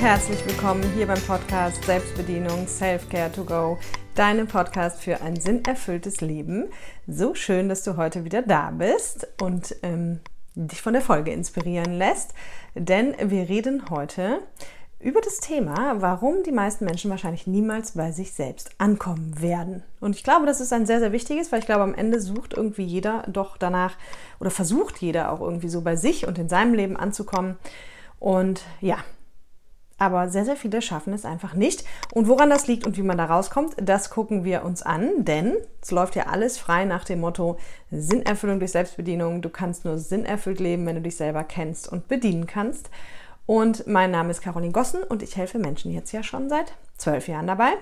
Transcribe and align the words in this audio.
herzlich 0.00 0.46
willkommen 0.46 0.82
hier 0.96 1.06
beim 1.06 1.20
Podcast 1.20 1.84
Selbstbedienung 1.84 2.66
Self-Care 2.66 3.30
to 3.32 3.44
Go, 3.44 3.78
deinem 4.14 4.46
Podcast 4.46 5.02
für 5.02 5.20
ein 5.20 5.38
sinnerfülltes 5.38 6.22
Leben. 6.22 6.70
So 7.06 7.34
schön, 7.34 7.68
dass 7.68 7.82
du 7.82 7.98
heute 7.98 8.24
wieder 8.24 8.40
da 8.40 8.70
bist 8.70 9.28
und 9.42 9.76
ähm, 9.82 10.20
dich 10.54 10.80
von 10.80 10.94
der 10.94 11.02
Folge 11.02 11.32
inspirieren 11.32 11.92
lässt, 11.92 12.32
denn 12.74 13.14
wir 13.22 13.50
reden 13.50 13.90
heute 13.90 14.38
über 15.00 15.20
das 15.20 15.36
Thema, 15.40 16.00
warum 16.00 16.44
die 16.44 16.52
meisten 16.52 16.86
Menschen 16.86 17.10
wahrscheinlich 17.10 17.46
niemals 17.46 17.92
bei 17.92 18.10
sich 18.10 18.32
selbst 18.32 18.70
ankommen 18.78 19.42
werden. 19.42 19.82
Und 20.00 20.16
ich 20.16 20.24
glaube, 20.24 20.46
das 20.46 20.62
ist 20.62 20.72
ein 20.72 20.86
sehr, 20.86 21.00
sehr 21.00 21.12
wichtiges, 21.12 21.52
weil 21.52 21.58
ich 21.58 21.66
glaube, 21.66 21.82
am 21.82 21.94
Ende 21.94 22.22
sucht 22.22 22.54
irgendwie 22.54 22.84
jeder 22.84 23.24
doch 23.28 23.58
danach 23.58 23.98
oder 24.40 24.50
versucht 24.50 24.96
jeder 25.02 25.30
auch 25.30 25.42
irgendwie 25.42 25.68
so 25.68 25.82
bei 25.82 25.96
sich 25.96 26.26
und 26.26 26.38
in 26.38 26.48
seinem 26.48 26.72
Leben 26.72 26.96
anzukommen. 26.96 27.58
Und 28.18 28.62
ja, 28.80 28.96
aber 30.00 30.30
sehr, 30.30 30.46
sehr 30.46 30.56
viele 30.56 30.80
schaffen 30.80 31.12
es 31.12 31.26
einfach 31.26 31.52
nicht. 31.52 31.84
Und 32.14 32.26
woran 32.26 32.48
das 32.48 32.66
liegt 32.66 32.86
und 32.86 32.96
wie 32.96 33.02
man 33.02 33.18
da 33.18 33.26
rauskommt, 33.26 33.74
das 33.76 34.08
gucken 34.08 34.44
wir 34.44 34.64
uns 34.64 34.82
an, 34.82 35.24
denn 35.26 35.54
es 35.82 35.90
läuft 35.90 36.16
ja 36.16 36.26
alles 36.26 36.56
frei 36.56 36.86
nach 36.86 37.04
dem 37.04 37.20
Motto 37.20 37.58
Sinnerfüllung 37.90 38.60
durch 38.60 38.72
Selbstbedienung. 38.72 39.42
Du 39.42 39.50
kannst 39.50 39.84
nur 39.84 39.98
sinnerfüllt 39.98 40.58
leben, 40.58 40.86
wenn 40.86 40.96
du 40.96 41.02
dich 41.02 41.16
selber 41.16 41.44
kennst 41.44 41.86
und 41.86 42.08
bedienen 42.08 42.46
kannst. 42.46 42.88
Und 43.44 43.86
mein 43.86 44.10
Name 44.10 44.30
ist 44.30 44.40
Caroline 44.40 44.72
Gossen 44.72 45.02
und 45.02 45.22
ich 45.22 45.36
helfe 45.36 45.58
Menschen 45.58 45.92
jetzt 45.92 46.12
ja 46.12 46.22
schon 46.22 46.48
seit 46.48 46.72
zwölf 46.96 47.28
Jahren 47.28 47.46
dabei. 47.46 47.72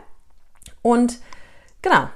Und 0.82 1.20
genau, 1.82 2.08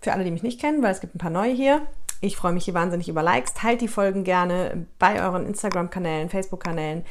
für 0.00 0.14
alle, 0.14 0.24
die 0.24 0.30
mich 0.30 0.42
nicht 0.42 0.60
kennen, 0.60 0.82
weil 0.82 0.92
es 0.92 1.00
gibt 1.00 1.14
ein 1.14 1.18
paar 1.18 1.30
neue 1.30 1.52
hier. 1.52 1.82
Ich 2.22 2.38
freue 2.38 2.52
mich 2.52 2.64
hier 2.64 2.74
wahnsinnig 2.74 3.10
über 3.10 3.22
Likes. 3.22 3.52
Teilt 3.52 3.82
die 3.82 3.88
Folgen 3.88 4.24
gerne 4.24 4.86
bei 4.98 5.22
euren 5.22 5.44
Instagram-Kanälen, 5.44 6.30
Facebook-Kanälen, 6.30 7.04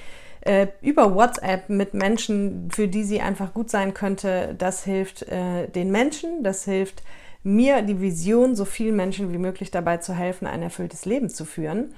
äh, 0.45 0.67
über 0.81 1.13
WhatsApp 1.13 1.69
mit 1.69 1.93
Menschen, 1.93 2.69
für 2.71 2.87
die 2.87 3.03
sie 3.03 3.19
einfach 3.21 3.53
gut 3.53 3.69
sein 3.69 3.93
könnte. 3.93 4.55
Das 4.57 4.83
hilft 4.83 5.23
äh, 5.23 5.67
den 5.67 5.91
Menschen, 5.91 6.43
das 6.43 6.63
hilft 6.65 7.03
mir, 7.43 7.81
die 7.81 8.01
Vision, 8.01 8.55
so 8.55 8.65
vielen 8.65 8.95
Menschen 8.95 9.31
wie 9.31 9.37
möglich 9.37 9.69
dabei 9.69 9.97
zu 9.97 10.13
helfen, 10.13 10.47
ein 10.47 10.63
erfülltes 10.63 11.05
Leben 11.05 11.29
zu 11.29 11.45
führen 11.45 11.93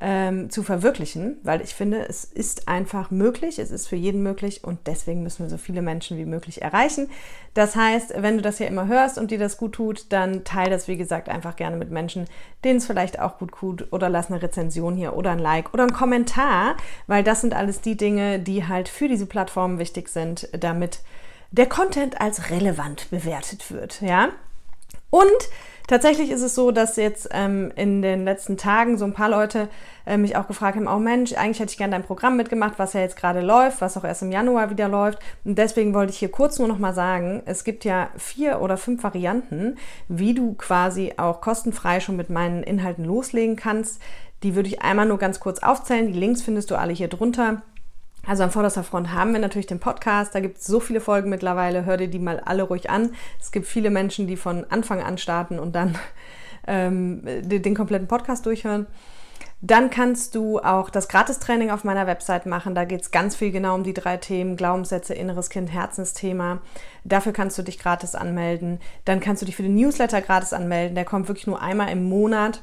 ähm, 0.00 0.48
zu 0.48 0.62
verwirklichen, 0.62 1.36
weil 1.42 1.60
ich 1.60 1.74
finde, 1.74 2.08
es 2.08 2.24
ist 2.24 2.68
einfach 2.68 3.10
möglich, 3.10 3.58
es 3.58 3.70
ist 3.70 3.86
für 3.86 3.96
jeden 3.96 4.22
möglich 4.22 4.64
und 4.64 4.78
deswegen 4.86 5.22
müssen 5.22 5.44
wir 5.44 5.50
so 5.50 5.58
viele 5.58 5.82
Menschen 5.82 6.16
wie 6.16 6.24
möglich 6.24 6.62
erreichen. 6.62 7.10
Das 7.52 7.76
heißt, 7.76 8.14
wenn 8.16 8.36
du 8.36 8.42
das 8.42 8.56
hier 8.56 8.66
immer 8.66 8.86
hörst 8.86 9.18
und 9.18 9.30
dir 9.30 9.38
das 9.38 9.58
gut 9.58 9.72
tut, 9.72 10.06
dann 10.10 10.44
teile 10.44 10.70
das, 10.70 10.88
wie 10.88 10.96
gesagt, 10.96 11.28
einfach 11.28 11.54
gerne 11.56 11.76
mit 11.76 11.90
Menschen, 11.90 12.26
denen 12.64 12.78
es 12.78 12.86
vielleicht 12.86 13.20
auch 13.20 13.38
gut 13.38 13.52
tut 13.52 13.92
oder 13.92 14.08
lass 14.08 14.30
eine 14.30 14.42
Rezension 14.42 14.96
hier 14.96 15.14
oder 15.14 15.32
ein 15.32 15.38
Like 15.38 15.74
oder 15.74 15.82
ein 15.82 15.92
Kommentar, 15.92 16.76
weil 17.06 17.22
das 17.22 17.42
sind 17.42 17.52
alles 17.52 17.82
die 17.82 17.96
Dinge, 17.96 18.38
die 18.38 18.66
halt 18.66 18.88
für 18.88 19.08
diese 19.08 19.26
Plattformen 19.26 19.78
wichtig 19.78 20.08
sind, 20.08 20.48
damit 20.58 21.00
der 21.50 21.66
Content 21.66 22.20
als 22.20 22.50
relevant 22.50 23.10
bewertet 23.10 23.70
wird, 23.70 24.00
ja? 24.00 24.30
Und 25.10 25.48
Tatsächlich 25.90 26.30
ist 26.30 26.42
es 26.42 26.54
so, 26.54 26.70
dass 26.70 26.94
jetzt 26.94 27.30
ähm, 27.32 27.72
in 27.74 28.00
den 28.00 28.24
letzten 28.24 28.56
Tagen 28.56 28.96
so 28.96 29.04
ein 29.04 29.12
paar 29.12 29.28
Leute 29.28 29.68
äh, 30.06 30.16
mich 30.16 30.36
auch 30.36 30.46
gefragt 30.46 30.76
haben, 30.76 30.86
oh 30.86 31.00
Mensch, 31.00 31.32
eigentlich 31.32 31.58
hätte 31.58 31.72
ich 31.72 31.78
gerne 31.78 31.90
dein 31.90 32.04
Programm 32.04 32.36
mitgemacht, 32.36 32.74
was 32.76 32.92
ja 32.92 33.00
jetzt 33.00 33.16
gerade 33.16 33.40
läuft, 33.40 33.80
was 33.80 33.96
auch 33.96 34.04
erst 34.04 34.22
im 34.22 34.30
Januar 34.30 34.70
wieder 34.70 34.86
läuft. 34.86 35.18
Und 35.44 35.58
deswegen 35.58 35.92
wollte 35.92 36.12
ich 36.12 36.18
hier 36.20 36.30
kurz 36.30 36.60
nur 36.60 36.68
noch 36.68 36.78
mal 36.78 36.94
sagen, 36.94 37.42
es 37.44 37.64
gibt 37.64 37.84
ja 37.84 38.08
vier 38.16 38.60
oder 38.60 38.76
fünf 38.76 39.02
Varianten, 39.02 39.78
wie 40.06 40.32
du 40.32 40.54
quasi 40.54 41.14
auch 41.16 41.40
kostenfrei 41.40 41.98
schon 41.98 42.14
mit 42.14 42.30
meinen 42.30 42.62
Inhalten 42.62 43.04
loslegen 43.04 43.56
kannst. 43.56 44.00
Die 44.44 44.54
würde 44.54 44.68
ich 44.68 44.82
einmal 44.82 45.06
nur 45.06 45.18
ganz 45.18 45.40
kurz 45.40 45.58
aufzählen. 45.58 46.06
Die 46.06 46.16
Links 46.16 46.40
findest 46.40 46.70
du 46.70 46.76
alle 46.76 46.92
hier 46.92 47.08
drunter. 47.08 47.62
Also 48.26 48.42
an 48.42 48.50
vorderster 48.50 48.84
Front 48.84 49.12
haben 49.12 49.32
wir 49.32 49.40
natürlich 49.40 49.66
den 49.66 49.80
Podcast. 49.80 50.34
Da 50.34 50.40
gibt 50.40 50.58
es 50.58 50.66
so 50.66 50.80
viele 50.80 51.00
Folgen 51.00 51.30
mittlerweile. 51.30 51.84
Hör 51.84 51.96
dir 51.96 52.08
die 52.08 52.18
mal 52.18 52.40
alle 52.40 52.62
ruhig 52.62 52.90
an. 52.90 53.12
Es 53.40 53.50
gibt 53.50 53.66
viele 53.66 53.90
Menschen, 53.90 54.26
die 54.26 54.36
von 54.36 54.66
Anfang 54.70 55.02
an 55.02 55.18
starten 55.18 55.58
und 55.58 55.74
dann 55.74 55.96
ähm, 56.66 57.22
den, 57.24 57.62
den 57.62 57.74
kompletten 57.74 58.08
Podcast 58.08 58.46
durchhören. 58.46 58.86
Dann 59.62 59.90
kannst 59.90 60.34
du 60.34 60.58
auch 60.58 60.88
das 60.88 61.08
Gratistraining 61.08 61.70
auf 61.70 61.84
meiner 61.84 62.06
Website 62.06 62.46
machen. 62.46 62.74
Da 62.74 62.86
geht 62.86 63.02
es 63.02 63.10
ganz 63.10 63.36
viel 63.36 63.50
genau 63.50 63.74
um 63.74 63.84
die 63.84 63.92
drei 63.92 64.16
Themen: 64.16 64.56
Glaubenssätze, 64.56 65.12
inneres 65.12 65.50
Kind, 65.50 65.70
Herzensthema. 65.70 66.60
Dafür 67.04 67.32
kannst 67.32 67.58
du 67.58 67.62
dich 67.62 67.78
gratis 67.78 68.14
anmelden. 68.14 68.80
Dann 69.04 69.20
kannst 69.20 69.42
du 69.42 69.46
dich 69.46 69.56
für 69.56 69.62
den 69.62 69.74
Newsletter 69.74 70.22
gratis 70.22 70.54
anmelden. 70.54 70.94
Der 70.94 71.04
kommt 71.04 71.28
wirklich 71.28 71.46
nur 71.46 71.60
einmal 71.60 71.90
im 71.90 72.04
Monat 72.08 72.62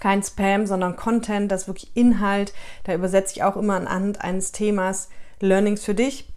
kein 0.00 0.22
Spam, 0.22 0.66
sondern 0.66 0.96
Content, 0.96 1.50
das 1.50 1.62
ist 1.62 1.68
wirklich 1.68 1.96
Inhalt. 1.96 2.52
Da 2.84 2.94
übersetze 2.94 3.34
ich 3.34 3.42
auch 3.42 3.56
immer 3.56 3.74
anhand 3.74 4.20
eines 4.20 4.52
Themas 4.52 5.08
Learnings 5.40 5.84
für 5.84 5.94
dich. 5.94 6.28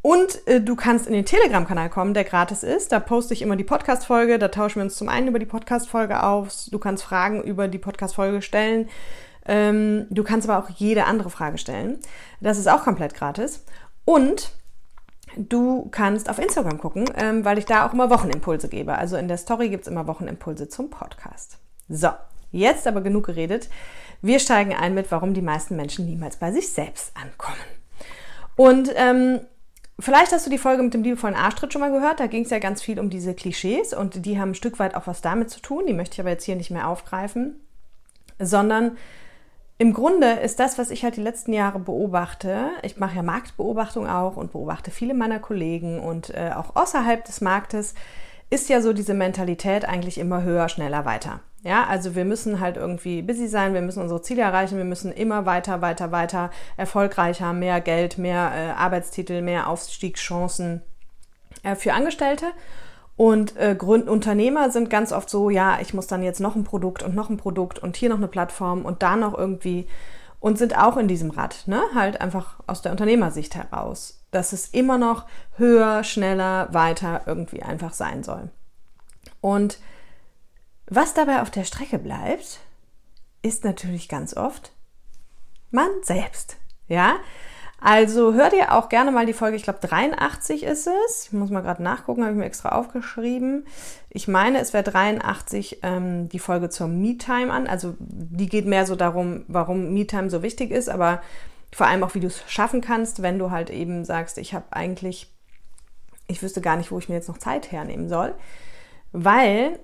Und 0.00 0.46
äh, 0.46 0.60
du 0.60 0.76
kannst 0.76 1.06
in 1.06 1.12
den 1.12 1.24
Telegram-Kanal 1.24 1.90
kommen, 1.90 2.14
der 2.14 2.24
gratis 2.24 2.62
ist. 2.62 2.92
Da 2.92 3.00
poste 3.00 3.34
ich 3.34 3.42
immer 3.42 3.56
die 3.56 3.64
Podcast-Folge. 3.64 4.38
Da 4.38 4.48
tauschen 4.48 4.76
wir 4.76 4.84
uns 4.84 4.96
zum 4.96 5.08
einen 5.08 5.28
über 5.28 5.38
die 5.38 5.46
Podcast-Folge 5.46 6.22
aus. 6.22 6.66
Du 6.66 6.78
kannst 6.78 7.02
Fragen 7.02 7.42
über 7.42 7.68
die 7.68 7.78
Podcast-Folge 7.78 8.40
stellen. 8.40 8.88
Ähm, 9.46 10.06
du 10.10 10.22
kannst 10.22 10.48
aber 10.48 10.62
auch 10.62 10.70
jede 10.70 11.04
andere 11.04 11.30
Frage 11.30 11.58
stellen. 11.58 11.98
Das 12.40 12.58
ist 12.58 12.68
auch 12.68 12.84
komplett 12.84 13.14
gratis. 13.14 13.64
Und 14.04 14.52
du 15.36 15.88
kannst 15.90 16.30
auf 16.30 16.38
Instagram 16.38 16.78
gucken, 16.78 17.06
ähm, 17.16 17.44
weil 17.44 17.58
ich 17.58 17.64
da 17.64 17.86
auch 17.86 17.92
immer 17.92 18.10
Wochenimpulse 18.10 18.68
gebe. 18.68 18.96
Also 18.96 19.16
in 19.16 19.26
der 19.26 19.36
Story 19.36 19.68
gibt 19.68 19.82
es 19.82 19.88
immer 19.88 20.06
Wochenimpulse 20.06 20.68
zum 20.68 20.90
Podcast. 20.90 21.58
So, 21.88 22.10
Jetzt 22.50 22.86
aber 22.86 23.00
genug 23.00 23.26
geredet. 23.26 23.68
Wir 24.22 24.38
steigen 24.38 24.74
ein 24.74 24.94
mit, 24.94 25.10
warum 25.10 25.34
die 25.34 25.42
meisten 25.42 25.76
Menschen 25.76 26.06
niemals 26.06 26.36
bei 26.36 26.52
sich 26.52 26.68
selbst 26.72 27.12
ankommen. 27.16 27.56
Und 28.56 28.90
ähm, 28.96 29.40
vielleicht 30.00 30.32
hast 30.32 30.46
du 30.46 30.50
die 30.50 30.58
Folge 30.58 30.82
mit 30.82 30.94
dem 30.94 31.02
liebevollen 31.02 31.36
Arschtritt 31.36 31.72
schon 31.72 31.80
mal 31.80 31.92
gehört. 31.92 32.20
Da 32.20 32.26
ging 32.26 32.44
es 32.44 32.50
ja 32.50 32.58
ganz 32.58 32.82
viel 32.82 32.98
um 32.98 33.10
diese 33.10 33.34
Klischees 33.34 33.94
und 33.94 34.26
die 34.26 34.40
haben 34.40 34.50
ein 34.50 34.54
Stück 34.56 34.78
weit 34.78 34.94
auch 34.94 35.06
was 35.06 35.20
damit 35.20 35.50
zu 35.50 35.60
tun. 35.60 35.86
Die 35.86 35.92
möchte 35.92 36.14
ich 36.14 36.20
aber 36.20 36.30
jetzt 36.30 36.44
hier 36.44 36.56
nicht 36.56 36.70
mehr 36.70 36.88
aufgreifen, 36.88 37.60
sondern 38.38 38.96
im 39.80 39.94
Grunde 39.94 40.32
ist 40.32 40.58
das, 40.58 40.76
was 40.76 40.90
ich 40.90 41.04
halt 41.04 41.16
die 41.16 41.22
letzten 41.22 41.52
Jahre 41.52 41.78
beobachte, 41.78 42.70
ich 42.82 42.96
mache 42.96 43.14
ja 43.14 43.22
Marktbeobachtung 43.22 44.08
auch 44.08 44.36
und 44.36 44.50
beobachte 44.50 44.90
viele 44.90 45.14
meiner 45.14 45.38
Kollegen 45.38 46.00
und 46.00 46.30
äh, 46.30 46.50
auch 46.56 46.74
außerhalb 46.74 47.24
des 47.24 47.40
Marktes, 47.40 47.94
ist 48.50 48.68
ja 48.68 48.80
so 48.80 48.92
diese 48.92 49.14
Mentalität 49.14 49.84
eigentlich 49.84 50.18
immer 50.18 50.42
höher, 50.42 50.68
schneller, 50.68 51.04
weiter. 51.04 51.40
Ja, 51.62 51.86
also 51.86 52.14
wir 52.14 52.24
müssen 52.24 52.60
halt 52.60 52.76
irgendwie 52.76 53.20
busy 53.20 53.48
sein, 53.48 53.74
wir 53.74 53.82
müssen 53.82 54.00
unsere 54.00 54.22
Ziele 54.22 54.42
erreichen, 54.42 54.78
wir 54.78 54.84
müssen 54.84 55.10
immer 55.10 55.44
weiter, 55.44 55.80
weiter, 55.80 56.12
weiter 56.12 56.50
erfolgreicher, 56.76 57.52
mehr 57.52 57.80
Geld, 57.80 58.16
mehr 58.16 58.52
äh, 58.54 58.70
Arbeitstitel, 58.80 59.42
mehr 59.42 59.68
Aufstiegschancen 59.68 60.82
äh, 61.64 61.74
für 61.74 61.94
Angestellte. 61.94 62.46
Und 63.16 63.56
äh, 63.56 63.74
Grund 63.76 64.08
Unternehmer 64.08 64.70
sind 64.70 64.90
ganz 64.90 65.10
oft 65.10 65.28
so, 65.28 65.50
ja, 65.50 65.78
ich 65.80 65.92
muss 65.92 66.06
dann 66.06 66.22
jetzt 66.22 66.38
noch 66.38 66.54
ein 66.54 66.62
Produkt 66.62 67.02
und 67.02 67.16
noch 67.16 67.28
ein 67.28 67.36
Produkt 67.36 67.80
und 67.80 67.96
hier 67.96 68.10
noch 68.10 68.18
eine 68.18 68.28
Plattform 68.28 68.84
und 68.84 69.02
da 69.02 69.16
noch 69.16 69.36
irgendwie 69.36 69.88
und 70.38 70.56
sind 70.56 70.78
auch 70.78 70.96
in 70.96 71.08
diesem 71.08 71.30
Rad, 71.30 71.64
ne? 71.66 71.82
Halt 71.96 72.20
einfach 72.20 72.60
aus 72.68 72.80
der 72.80 72.92
Unternehmersicht 72.92 73.56
heraus, 73.56 74.24
dass 74.30 74.52
es 74.52 74.68
immer 74.68 74.98
noch 74.98 75.26
höher, 75.56 76.04
schneller, 76.04 76.68
weiter 76.72 77.22
irgendwie 77.26 77.64
einfach 77.64 77.92
sein 77.92 78.22
soll. 78.22 78.50
Und 79.40 79.78
was 80.88 81.14
dabei 81.14 81.42
auf 81.42 81.50
der 81.50 81.64
Strecke 81.64 81.98
bleibt, 81.98 82.60
ist 83.42 83.64
natürlich 83.64 84.08
ganz 84.08 84.36
oft 84.36 84.72
man 85.70 85.88
selbst. 86.02 86.56
Ja, 86.88 87.16
also 87.80 88.34
hör 88.34 88.50
dir 88.50 88.72
auch 88.72 88.88
gerne 88.88 89.12
mal 89.12 89.26
die 89.26 89.32
Folge, 89.32 89.56
ich 89.56 89.62
glaube 89.62 89.78
83 89.80 90.64
ist 90.64 90.88
es. 90.88 91.26
Ich 91.26 91.32
muss 91.32 91.50
mal 91.50 91.60
gerade 91.60 91.82
nachgucken, 91.82 92.22
habe 92.22 92.32
ich 92.32 92.38
mir 92.38 92.44
extra 92.44 92.70
aufgeschrieben. 92.70 93.66
Ich 94.10 94.26
meine, 94.26 94.58
es 94.58 94.72
wäre 94.72 94.82
83 94.82 95.80
ähm, 95.82 96.28
die 96.28 96.40
Folge 96.40 96.70
zur 96.70 96.88
Me-Time 96.88 97.52
an. 97.52 97.68
Also 97.68 97.94
die 98.00 98.48
geht 98.48 98.66
mehr 98.66 98.84
so 98.84 98.96
darum, 98.96 99.44
warum 99.46 99.92
Me-Time 99.94 100.28
so 100.28 100.42
wichtig 100.42 100.72
ist, 100.72 100.88
aber 100.88 101.22
vor 101.72 101.86
allem 101.86 102.02
auch, 102.02 102.14
wie 102.14 102.20
du 102.20 102.26
es 102.26 102.42
schaffen 102.48 102.80
kannst, 102.80 103.22
wenn 103.22 103.38
du 103.38 103.50
halt 103.52 103.70
eben 103.70 104.04
sagst, 104.04 104.38
ich 104.38 104.54
habe 104.54 104.64
eigentlich, 104.70 105.32
ich 106.26 106.42
wüsste 106.42 106.60
gar 106.60 106.76
nicht, 106.76 106.90
wo 106.90 106.98
ich 106.98 107.08
mir 107.08 107.14
jetzt 107.14 107.28
noch 107.28 107.38
Zeit 107.38 107.70
hernehmen 107.70 108.08
soll. 108.08 108.34
Weil 109.12 109.78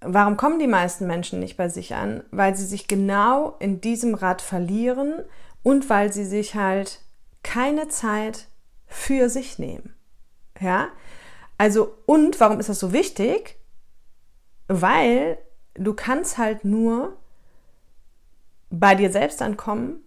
Warum 0.00 0.36
kommen 0.36 0.58
die 0.58 0.66
meisten 0.66 1.06
Menschen 1.06 1.40
nicht 1.40 1.56
bei 1.56 1.68
sich 1.68 1.94
an? 1.94 2.24
Weil 2.30 2.56
sie 2.56 2.64
sich 2.64 2.88
genau 2.88 3.56
in 3.58 3.80
diesem 3.80 4.14
Rad 4.14 4.40
verlieren 4.40 5.24
und 5.62 5.90
weil 5.90 6.12
sie 6.12 6.24
sich 6.24 6.54
halt 6.54 7.00
keine 7.42 7.88
Zeit 7.88 8.48
für 8.86 9.28
sich 9.28 9.58
nehmen. 9.58 9.94
Ja? 10.58 10.88
Also, 11.58 11.98
und 12.06 12.40
warum 12.40 12.60
ist 12.60 12.68
das 12.68 12.78
so 12.78 12.92
wichtig? 12.92 13.58
Weil 14.68 15.38
du 15.74 15.94
kannst 15.94 16.38
halt 16.38 16.64
nur 16.64 17.16
bei 18.70 18.94
dir 18.94 19.10
selbst 19.10 19.42
ankommen, 19.42 20.02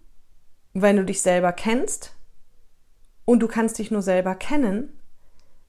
wenn 0.72 0.96
du 0.96 1.04
dich 1.04 1.22
selber 1.22 1.52
kennst 1.52 2.16
und 3.24 3.40
du 3.40 3.48
kannst 3.48 3.78
dich 3.78 3.90
nur 3.90 4.02
selber 4.02 4.34
kennen, 4.34 4.98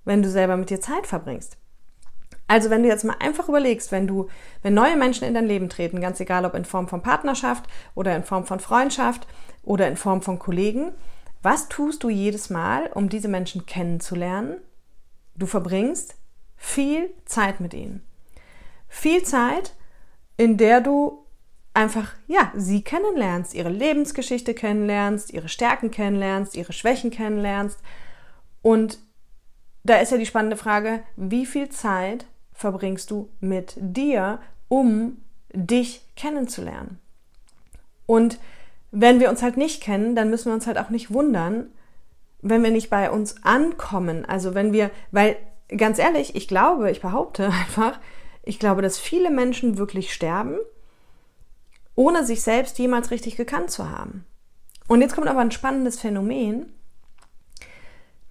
wenn 0.04 0.24
du 0.24 0.30
selber 0.30 0.58
mit 0.58 0.70
dir 0.70 0.82
Zeit 0.82 1.06
verbringst. 1.06 1.58
Also 2.48 2.70
wenn 2.70 2.84
du 2.84 2.90
jetzt 2.90 3.04
mal 3.04 3.16
einfach 3.20 3.50
überlegst, 3.50 3.92
wenn 3.92 4.06
du, 4.08 4.30
wenn 4.62 4.74
neue 4.74 4.96
Menschen 4.98 5.28
in 5.28 5.34
dein 5.34 5.48
Leben 5.48 5.68
treten, 5.70 6.00
ganz 6.00 6.20
egal 6.20 6.46
ob 6.46 6.54
in 6.54 6.66
Form 6.66 6.88
von 6.88 7.02
Partnerschaft 7.02 7.66
oder 7.96 8.16
in 8.16 8.24
Form 8.24 8.46
von 8.46 8.60
Freundschaft 8.60 9.28
oder 9.64 9.88
in 9.88 9.98
Form 9.98 10.22
von 10.22 10.38
Kollegen, 10.38 10.92
Was 11.46 11.70
tust 11.70 12.04
du 12.04 12.10
jedes 12.10 12.50
Mal, 12.50 12.90
um 12.96 13.08
diese 13.08 13.28
Menschen 13.28 13.68
kennenzulernen? 13.68 14.58
Du 15.36 15.46
verbringst 15.46 16.16
viel 16.58 17.14
Zeit 17.26 17.60
mit 17.60 17.76
ihnen. 17.76 18.02
Viel 18.88 19.22
Zeit, 19.22 19.76
in 20.38 20.58
der 20.58 20.82
du 20.82 21.24
einfach, 21.76 22.14
ja, 22.26 22.52
sie 22.56 22.82
kennenlernst, 22.84 23.54
ihre 23.54 23.70
Lebensgeschichte 23.70 24.56
kennenlernst, 24.56 25.34
ihre 25.34 25.48
Stärken 25.48 25.92
kennenlernst, 25.92 26.56
ihre 26.56 26.74
Schwächen 26.74 27.12
kennenlernst. 27.12 27.78
Und 28.64 28.98
da 29.84 29.98
ist 29.98 30.12
ja 30.12 30.18
die 30.18 30.26
spannende 30.26 30.58
Frage, 30.58 31.04
wie 31.16 31.46
viel 31.46 31.70
Zeit 31.70 32.26
verbringst 32.56 33.12
du 33.12 33.30
mit 33.40 33.76
dir, 33.78 34.40
um 34.68 35.18
dich 35.54 36.02
kennenzulernen? 36.16 37.00
Und 38.08 38.40
wenn 38.92 39.20
wir 39.20 39.30
uns 39.30 39.44
halt 39.44 39.58
nicht 39.58 39.84
kennen, 39.84 40.16
dann 40.16 40.30
müssen 40.30 40.48
wir 40.48 40.54
uns 40.54 40.68
halt 40.68 40.78
auch 40.78 40.90
nicht 40.90 41.14
wundern, 41.14 41.68
wenn 42.42 42.64
wir 42.64 42.72
nicht 42.72 42.90
bei 42.90 43.12
uns 43.12 43.44
ankommen. 43.44 44.26
Also 44.26 44.54
wenn 44.56 44.72
wir, 44.72 44.90
weil 45.12 45.36
ganz 45.76 46.00
ehrlich, 46.00 46.36
ich 46.36 46.48
glaube, 46.48 46.92
ich 46.92 47.02
behaupte 47.02 47.46
einfach, 47.68 48.00
ich 48.44 48.60
glaube, 48.60 48.82
dass 48.82 48.98
viele 48.98 49.30
Menschen 49.30 49.78
wirklich 49.78 50.14
sterben, 50.14 50.58
ohne 51.96 52.26
sich 52.26 52.42
selbst 52.42 52.78
jemals 52.78 53.12
richtig 53.12 53.36
gekannt 53.36 53.72
zu 53.72 53.90
haben. 53.90 54.26
Und 54.88 55.02
jetzt 55.02 55.16
kommt 55.16 55.28
aber 55.28 55.40
ein 55.40 55.52
spannendes 55.52 56.00
Phänomen. 56.00 56.75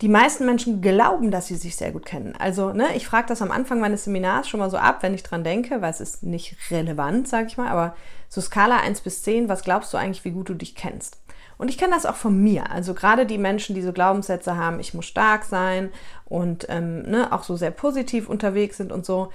Die 0.01 0.09
meisten 0.09 0.45
Menschen 0.45 0.81
glauben, 0.81 1.31
dass 1.31 1.47
sie 1.47 1.55
sich 1.55 1.77
sehr 1.77 1.93
gut 1.93 2.05
kennen. 2.05 2.35
Also, 2.39 2.73
ne, 2.73 2.97
ich 2.97 3.07
frage 3.07 3.29
das 3.29 3.43
am 3.43 3.53
Anfang 3.53 3.81
meines 3.81 4.05
Seminars 4.05 4.49
schon 4.49 4.61
mal 4.61 4.71
so 4.71 4.77
ab, 4.77 5.03
wenn 5.03 5.15
ich 5.15 5.23
dran 5.23 5.45
denke, 5.45 5.81
weil 5.83 5.91
es 5.91 6.01
ist 6.01 6.25
nicht 6.25 6.57
relevant, 6.71 7.29
sage 7.29 7.47
ich 7.47 7.57
mal, 7.57 7.69
aber 7.69 7.95
so 8.29 8.41
Skala 8.41 8.79
1 8.79 9.03
bis 9.03 9.23
10, 9.23 9.49
was 9.49 9.63
glaubst 9.63 9.93
du 9.93 9.97
eigentlich, 9.97 10.25
wie 10.25 10.33
gut 10.33 10.49
du 10.49 10.55
dich 10.55 10.75
kennst? 10.75 11.19
Und 11.57 11.69
ich 11.69 11.79
kenne 11.79 11.95
das 11.95 12.07
auch 12.07 12.17
von 12.17 12.43
mir. 12.43 12.71
Also 12.71 12.95
gerade 12.95 13.27
die 13.27 13.39
Menschen, 13.39 13.77
die 13.77 13.83
so 13.83 13.93
Glaubenssätze 13.93 14.57
haben, 14.57 14.81
ich 14.81 14.95
muss 14.95 15.07
stark 15.07 15.45
sein 15.45 15.91
und 16.25 16.67
ähm, 16.69 17.03
ne, 17.03 17.33
auch 17.33 17.45
so 17.45 17.57
sehr 17.57 17.71
positiv 17.71 18.29
unterwegs 18.29 18.77
sind 18.77 18.91
und 18.91 19.07
so, 19.07 19.31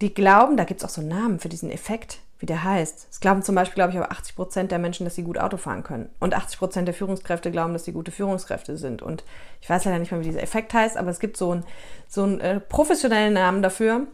die 0.00 0.12
glauben, 0.12 0.56
da 0.56 0.64
gibt 0.64 0.80
es 0.82 0.84
auch 0.84 0.92
so 0.92 1.00
einen 1.00 1.10
Namen 1.10 1.38
für 1.38 1.48
diesen 1.48 1.70
Effekt, 1.70 2.18
wie 2.44 2.46
der 2.46 2.62
heißt. 2.62 3.08
Es 3.10 3.20
glauben 3.20 3.42
zum 3.42 3.54
Beispiel, 3.54 3.76
glaube 3.76 3.92
ich, 3.92 3.96
aber 3.96 4.12
80 4.12 4.36
Prozent 4.36 4.70
der 4.70 4.78
Menschen, 4.78 5.04
dass 5.04 5.14
sie 5.14 5.22
gut 5.22 5.38
Auto 5.38 5.56
fahren 5.56 5.82
können. 5.82 6.10
Und 6.20 6.34
80 6.34 6.58
Prozent 6.58 6.86
der 6.86 6.94
Führungskräfte 6.94 7.50
glauben, 7.50 7.72
dass 7.72 7.86
sie 7.86 7.92
gute 7.92 8.12
Führungskräfte 8.12 8.76
sind. 8.76 9.00
Und 9.00 9.24
ich 9.62 9.70
weiß 9.70 9.86
leider 9.86 9.98
nicht 9.98 10.12
mehr, 10.12 10.20
wie 10.20 10.26
dieser 10.26 10.42
Effekt 10.42 10.74
heißt, 10.74 10.98
aber 10.98 11.10
es 11.10 11.20
gibt 11.20 11.38
so 11.38 11.52
einen, 11.52 11.64
so 12.06 12.22
einen 12.22 12.40
äh, 12.40 12.60
professionellen 12.60 13.32
Namen 13.32 13.62
dafür, 13.62 14.06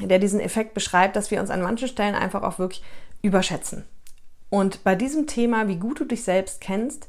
der 0.00 0.18
diesen 0.18 0.40
Effekt 0.40 0.74
beschreibt, 0.74 1.14
dass 1.14 1.30
wir 1.30 1.40
uns 1.40 1.50
an 1.50 1.62
manchen 1.62 1.86
Stellen 1.86 2.16
einfach 2.16 2.42
auch 2.42 2.58
wirklich 2.58 2.82
überschätzen. 3.22 3.84
Und 4.50 4.82
bei 4.82 4.96
diesem 4.96 5.28
Thema, 5.28 5.68
wie 5.68 5.76
gut 5.76 6.00
du 6.00 6.04
dich 6.04 6.24
selbst 6.24 6.60
kennst, 6.60 7.08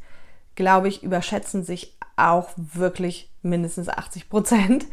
glaube 0.54 0.88
ich, 0.88 1.01
überschätzen 1.01 1.63
sich 1.63 1.98
auch 2.16 2.51
wirklich 2.56 3.31
mindestens 3.42 3.90
80 3.90 4.30
Prozent, 4.30 4.86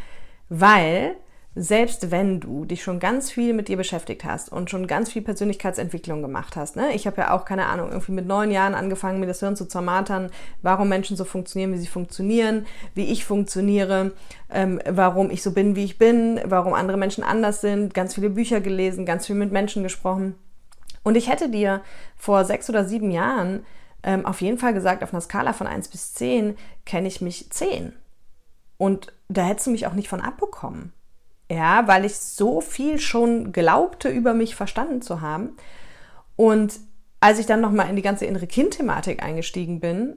weil 0.48 1.16
selbst 1.56 2.10
wenn 2.10 2.40
du 2.40 2.64
dich 2.64 2.82
schon 2.82 2.98
ganz 2.98 3.30
viel 3.30 3.52
mit 3.52 3.68
dir 3.68 3.76
beschäftigt 3.76 4.24
hast 4.24 4.50
und 4.50 4.70
schon 4.70 4.88
ganz 4.88 5.12
viel 5.12 5.22
Persönlichkeitsentwicklung 5.22 6.20
gemacht 6.20 6.56
hast, 6.56 6.74
ne? 6.74 6.92
ich 6.94 7.06
habe 7.06 7.20
ja 7.20 7.32
auch 7.32 7.44
keine 7.44 7.66
Ahnung, 7.66 7.90
irgendwie 7.90 8.12
mit 8.12 8.26
neun 8.26 8.50
Jahren 8.50 8.74
angefangen, 8.74 9.20
mir 9.20 9.26
das 9.26 9.40
Hirn 9.40 9.54
zu 9.54 9.66
zermatern, 9.66 10.30
warum 10.62 10.88
Menschen 10.88 11.16
so 11.16 11.24
funktionieren, 11.24 11.72
wie 11.72 11.78
sie 11.78 11.86
funktionieren, 11.86 12.66
wie 12.94 13.04
ich 13.04 13.24
funktioniere, 13.24 14.12
ähm, 14.50 14.80
warum 14.88 15.30
ich 15.30 15.42
so 15.42 15.52
bin, 15.52 15.76
wie 15.76 15.84
ich 15.84 15.96
bin, 15.96 16.40
warum 16.44 16.74
andere 16.74 16.96
Menschen 16.96 17.22
anders 17.22 17.60
sind, 17.60 17.94
ganz 17.94 18.14
viele 18.14 18.30
Bücher 18.30 18.60
gelesen, 18.60 19.06
ganz 19.06 19.26
viel 19.26 19.36
mit 19.36 19.52
Menschen 19.52 19.84
gesprochen. 19.84 20.34
Und 21.04 21.16
ich 21.16 21.28
hätte 21.28 21.48
dir 21.50 21.82
vor 22.16 22.44
sechs 22.44 22.68
oder 22.68 22.84
sieben 22.84 23.12
Jahren 23.12 23.64
ähm, 24.02 24.26
auf 24.26 24.40
jeden 24.40 24.58
Fall 24.58 24.74
gesagt, 24.74 25.04
auf 25.04 25.12
einer 25.12 25.20
Skala 25.20 25.52
von 25.52 25.66
eins 25.66 25.88
bis 25.88 26.14
zehn 26.14 26.56
kenne 26.84 27.06
ich 27.06 27.20
mich 27.20 27.50
zehn. 27.50 27.92
Und 28.76 29.12
da 29.28 29.44
hättest 29.44 29.68
du 29.68 29.70
mich 29.70 29.86
auch 29.86 29.92
nicht 29.92 30.08
von 30.08 30.20
abbekommen. 30.20 30.92
Ja, 31.50 31.86
weil 31.86 32.04
ich 32.04 32.16
so 32.16 32.60
viel 32.60 32.98
schon 32.98 33.52
glaubte, 33.52 34.08
über 34.08 34.34
mich 34.34 34.54
verstanden 34.54 35.02
zu 35.02 35.20
haben. 35.20 35.56
Und 36.36 36.80
als 37.20 37.38
ich 37.38 37.46
dann 37.46 37.60
nochmal 37.60 37.88
in 37.88 37.96
die 37.96 38.02
ganze 38.02 38.26
innere 38.26 38.46
Kind-Thematik 38.46 39.22
eingestiegen 39.22 39.80
bin, 39.80 40.16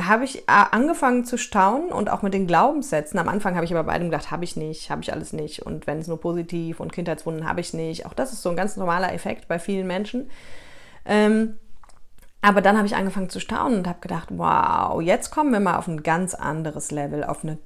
habe 0.00 0.24
ich 0.24 0.48
äh, 0.48 0.64
angefangen 0.70 1.24
zu 1.24 1.36
staunen 1.36 1.90
und 1.90 2.10
auch 2.10 2.22
mit 2.22 2.32
den 2.32 2.46
Glaubenssätzen. 2.46 3.18
Am 3.18 3.28
Anfang 3.28 3.54
habe 3.54 3.64
ich 3.64 3.72
aber 3.72 3.84
beidem 3.84 4.10
gedacht, 4.10 4.30
habe 4.30 4.44
ich 4.44 4.56
nicht, 4.56 4.90
habe 4.90 5.02
ich 5.02 5.12
alles 5.12 5.32
nicht. 5.32 5.62
Und 5.62 5.86
wenn 5.86 5.98
es 5.98 6.06
nur 6.06 6.20
positiv 6.20 6.80
und 6.80 6.92
Kindheitswunden 6.92 7.46
habe 7.46 7.60
ich 7.60 7.74
nicht. 7.74 8.06
Auch 8.06 8.14
das 8.14 8.32
ist 8.32 8.42
so 8.42 8.50
ein 8.50 8.56
ganz 8.56 8.76
normaler 8.76 9.12
Effekt 9.12 9.48
bei 9.48 9.58
vielen 9.58 9.86
Menschen. 9.86 10.30
Ähm, 11.04 11.58
aber 12.40 12.60
dann 12.60 12.76
habe 12.76 12.86
ich 12.86 12.96
angefangen 12.96 13.30
zu 13.30 13.38
staunen 13.38 13.78
und 13.78 13.88
habe 13.88 14.00
gedacht, 14.00 14.28
wow, 14.30 15.00
jetzt 15.00 15.30
kommen 15.30 15.52
wir 15.52 15.60
mal 15.60 15.76
auf 15.76 15.86
ein 15.86 16.02
ganz 16.02 16.34
anderes 16.34 16.90
Level, 16.90 17.24
auf 17.24 17.44
eine 17.44 17.58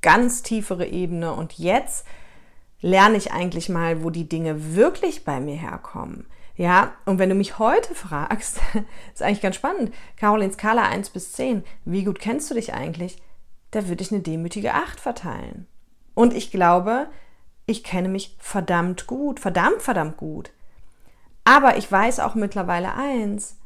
ganz 0.00 0.42
tiefere 0.42 0.86
Ebene. 0.86 1.32
Und 1.34 1.58
jetzt 1.58 2.06
lerne 2.84 3.16
ich 3.16 3.32
eigentlich 3.32 3.70
mal, 3.70 4.04
wo 4.04 4.10
die 4.10 4.28
Dinge 4.28 4.74
wirklich 4.76 5.24
bei 5.24 5.40
mir 5.40 5.56
herkommen. 5.56 6.26
Ja, 6.54 6.92
und 7.06 7.18
wenn 7.18 7.30
du 7.30 7.34
mich 7.34 7.58
heute 7.58 7.94
fragst, 7.94 8.60
ist 9.14 9.22
eigentlich 9.22 9.40
ganz 9.40 9.56
spannend. 9.56 9.92
Caroline 10.16 10.52
Skala 10.52 10.82
1 10.82 11.08
bis 11.08 11.32
10, 11.32 11.64
wie 11.86 12.04
gut 12.04 12.18
kennst 12.18 12.50
du 12.50 12.54
dich 12.54 12.74
eigentlich? 12.74 13.22
Da 13.70 13.88
würde 13.88 14.02
ich 14.02 14.12
eine 14.12 14.20
demütige 14.20 14.74
8 14.74 15.00
verteilen. 15.00 15.66
Und 16.12 16.34
ich 16.34 16.50
glaube, 16.50 17.08
ich 17.64 17.84
kenne 17.84 18.10
mich 18.10 18.36
verdammt 18.38 19.06
gut, 19.06 19.40
verdammt, 19.40 19.80
verdammt 19.80 20.18
gut. 20.18 20.52
Aber 21.42 21.78
ich 21.78 21.90
weiß 21.90 22.20
auch 22.20 22.34
mittlerweile 22.34 22.92
eins. 22.92 23.56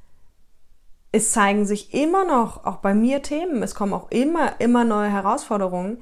Es 1.10 1.32
zeigen 1.32 1.66
sich 1.66 1.92
immer 1.92 2.24
noch, 2.24 2.64
auch 2.64 2.76
bei 2.76 2.94
mir 2.94 3.20
Themen, 3.22 3.64
es 3.64 3.74
kommen 3.74 3.94
auch 3.94 4.12
immer, 4.12 4.60
immer 4.60 4.84
neue 4.84 5.10
Herausforderungen, 5.10 5.98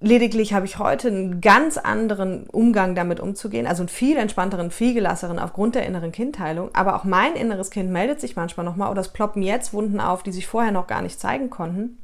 Lediglich 0.00 0.52
habe 0.52 0.66
ich 0.66 0.78
heute 0.78 1.08
einen 1.08 1.40
ganz 1.40 1.78
anderen 1.78 2.46
Umgang 2.50 2.94
damit 2.94 3.18
umzugehen, 3.18 3.66
also 3.66 3.80
einen 3.82 3.88
viel 3.88 4.18
entspannteren, 4.18 4.70
viel 4.70 4.92
gelasseren 4.92 5.38
aufgrund 5.38 5.74
der 5.74 5.86
inneren 5.86 6.12
Kindheilung. 6.12 6.68
Aber 6.74 6.96
auch 6.96 7.04
mein 7.04 7.34
inneres 7.34 7.70
Kind 7.70 7.90
meldet 7.90 8.20
sich 8.20 8.36
manchmal 8.36 8.66
nochmal 8.66 8.90
oder 8.90 9.00
es 9.00 9.08
ploppen 9.08 9.42
jetzt 9.42 9.72
Wunden 9.72 9.98
auf, 9.98 10.22
die 10.22 10.32
sich 10.32 10.46
vorher 10.46 10.70
noch 10.70 10.86
gar 10.86 11.00
nicht 11.00 11.18
zeigen 11.18 11.48
konnten. 11.48 11.96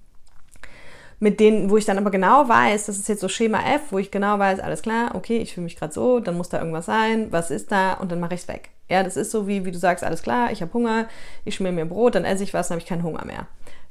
Mit 1.21 1.39
denen, 1.39 1.69
wo 1.69 1.77
ich 1.77 1.85
dann 1.85 1.99
aber 1.99 2.11
genau 2.11 2.49
weiß, 2.49 2.87
das 2.87 2.99
ist 2.99 3.09
jetzt 3.09 3.21
so 3.21 3.29
Schema 3.29 3.61
F, 3.75 3.83
wo 3.91 3.99
ich 3.99 4.11
genau 4.11 4.39
weiß, 4.39 4.59
alles 4.59 4.83
klar, 4.83 5.15
okay, 5.15 5.37
ich 5.37 5.55
fühle 5.55 5.65
mich 5.65 5.77
gerade 5.77 5.93
so, 5.93 6.19
dann 6.19 6.37
muss 6.37 6.49
da 6.49 6.59
irgendwas 6.59 6.87
sein, 6.87 7.29
was 7.31 7.51
ist 7.51 7.71
da 7.71 7.93
und 7.93 8.11
dann 8.11 8.19
mache 8.19 8.35
ich 8.35 8.41
es 8.41 8.49
weg. 8.49 8.71
Ja, 8.89 9.05
das 9.05 9.17
ist 9.17 9.31
so 9.31 9.47
wie, 9.47 9.65
wie 9.65 9.71
du 9.71 9.79
sagst, 9.79 10.03
alles 10.03 10.23
klar, 10.23 10.51
ich 10.51 10.63
habe 10.63 10.73
Hunger, 10.73 11.07
ich 11.45 11.55
schmier 11.55 11.71
mir 11.71 11.85
Brot, 11.85 12.17
dann 12.17 12.25
esse 12.25 12.43
ich 12.43 12.55
was, 12.55 12.69
dann 12.69 12.77
habe 12.77 12.83
ich 12.83 12.89
keinen 12.89 13.05
Hunger 13.05 13.25
mehr. 13.25 13.47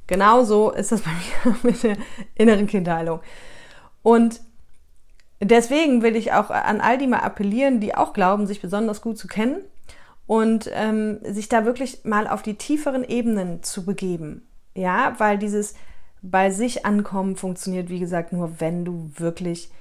Genauso 0.07 0.71
ist 0.71 0.91
das 0.91 1.01
bei 1.01 1.11
mir 1.45 1.55
mit 1.63 1.83
der 1.83 1.95
inneren 2.35 2.67
Kindheilung. 2.67 3.21
Und 4.03 4.41
deswegen 5.39 6.01
will 6.01 6.15
ich 6.15 6.33
auch 6.33 6.49
an 6.49 6.81
all 6.81 6.97
die 6.97 7.07
mal 7.07 7.19
appellieren, 7.19 7.79
die 7.79 7.95
auch 7.95 8.13
glauben, 8.13 8.47
sich 8.47 8.61
besonders 8.61 9.01
gut 9.01 9.17
zu 9.17 9.27
kennen 9.27 9.61
und 10.27 10.69
ähm, 10.73 11.19
sich 11.23 11.49
da 11.49 11.65
wirklich 11.65 12.05
mal 12.05 12.27
auf 12.27 12.41
die 12.41 12.55
tieferen 12.55 13.03
Ebenen 13.03 13.63
zu 13.63 13.85
begeben. 13.85 14.47
Ja, 14.73 15.15
weil 15.17 15.37
dieses 15.37 15.75
bei 16.21 16.51
sich 16.51 16.85
ankommen 16.85 17.35
funktioniert, 17.35 17.89
wie 17.89 17.99
gesagt, 17.99 18.31
nur 18.31 18.59
wenn 18.59 18.85
du 18.85 19.11
wirklich 19.15 19.71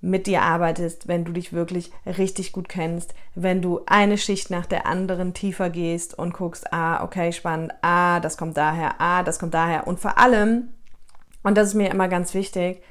mit 0.00 0.26
dir 0.26 0.42
arbeitest, 0.42 1.08
wenn 1.08 1.26
du 1.26 1.32
dich 1.32 1.52
wirklich 1.52 1.92
richtig 2.06 2.52
gut 2.52 2.70
kennst, 2.70 3.14
wenn 3.34 3.60
du 3.60 3.82
eine 3.86 4.16
Schicht 4.16 4.50
nach 4.50 4.64
der 4.64 4.86
anderen 4.86 5.34
tiefer 5.34 5.68
gehst 5.68 6.18
und 6.18 6.32
guckst, 6.32 6.72
ah, 6.72 7.04
okay, 7.04 7.32
spannend, 7.32 7.72
ah, 7.82 8.18
das 8.20 8.38
kommt 8.38 8.56
daher, 8.56 8.98
ah, 8.98 9.22
das 9.22 9.38
kommt 9.38 9.52
daher. 9.52 9.86
Und 9.86 10.00
vor 10.00 10.16
allem, 10.16 10.68
und 11.42 11.56
das 11.56 11.68
ist 11.68 11.74
mir 11.74 11.90
immer 11.90 12.08
ganz 12.08 12.32
wichtig, 12.32 12.82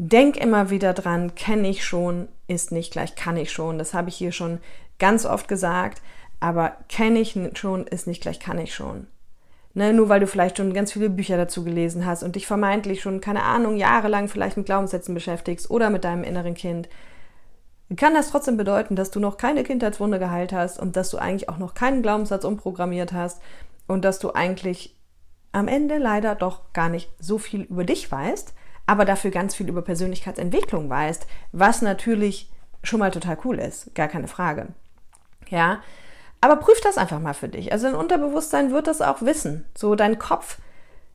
Denk 0.00 0.36
immer 0.36 0.70
wieder 0.70 0.94
dran, 0.94 1.34
kenne 1.34 1.68
ich 1.68 1.84
schon, 1.84 2.28
ist 2.46 2.70
nicht 2.70 2.92
gleich 2.92 3.16
kann 3.16 3.36
ich 3.36 3.50
schon. 3.50 3.78
Das 3.78 3.94
habe 3.94 4.10
ich 4.10 4.14
hier 4.14 4.30
schon 4.30 4.60
ganz 5.00 5.26
oft 5.26 5.48
gesagt, 5.48 6.00
aber 6.38 6.76
kenne 6.88 7.18
ich 7.18 7.36
schon, 7.54 7.84
ist 7.84 8.06
nicht 8.06 8.22
gleich 8.22 8.38
kann 8.38 8.58
ich 8.58 8.72
schon. 8.72 9.08
Ne, 9.74 9.92
nur 9.92 10.08
weil 10.08 10.20
du 10.20 10.28
vielleicht 10.28 10.58
schon 10.58 10.72
ganz 10.72 10.92
viele 10.92 11.10
Bücher 11.10 11.36
dazu 11.36 11.64
gelesen 11.64 12.06
hast 12.06 12.22
und 12.22 12.36
dich 12.36 12.46
vermeintlich 12.46 13.00
schon, 13.00 13.20
keine 13.20 13.42
Ahnung, 13.42 13.76
jahrelang 13.76 14.28
vielleicht 14.28 14.56
mit 14.56 14.66
Glaubenssätzen 14.66 15.14
beschäftigst 15.14 15.68
oder 15.68 15.90
mit 15.90 16.04
deinem 16.04 16.22
inneren 16.22 16.54
Kind, 16.54 16.88
kann 17.96 18.14
das 18.14 18.30
trotzdem 18.30 18.56
bedeuten, 18.56 18.94
dass 18.94 19.10
du 19.10 19.18
noch 19.18 19.36
keine 19.36 19.64
Kindheitswunde 19.64 20.20
geheilt 20.20 20.52
hast 20.52 20.78
und 20.78 20.94
dass 20.94 21.10
du 21.10 21.18
eigentlich 21.18 21.48
auch 21.48 21.58
noch 21.58 21.74
keinen 21.74 22.02
Glaubenssatz 22.02 22.44
umprogrammiert 22.44 23.12
hast 23.12 23.42
und 23.88 24.04
dass 24.04 24.20
du 24.20 24.32
eigentlich 24.32 24.96
am 25.50 25.66
Ende 25.66 25.98
leider 25.98 26.36
doch 26.36 26.72
gar 26.72 26.88
nicht 26.88 27.10
so 27.18 27.38
viel 27.38 27.62
über 27.62 27.82
dich 27.82 28.12
weißt, 28.12 28.54
aber 28.88 29.04
dafür 29.04 29.30
ganz 29.30 29.54
viel 29.54 29.68
über 29.68 29.82
Persönlichkeitsentwicklung 29.82 30.88
weißt, 30.88 31.26
was 31.52 31.82
natürlich 31.82 32.50
schon 32.82 33.00
mal 33.00 33.10
total 33.10 33.36
cool 33.44 33.58
ist, 33.58 33.94
gar 33.94 34.08
keine 34.08 34.28
Frage. 34.28 34.68
Ja, 35.50 35.82
aber 36.40 36.56
prüf 36.56 36.80
das 36.80 36.96
einfach 36.96 37.20
mal 37.20 37.34
für 37.34 37.50
dich. 37.50 37.70
Also 37.70 37.86
dein 37.86 37.94
Unterbewusstsein 37.94 38.72
wird 38.72 38.86
das 38.86 39.02
auch 39.02 39.20
wissen. 39.20 39.66
So 39.76 39.94
dein 39.94 40.18
Kopf, 40.18 40.56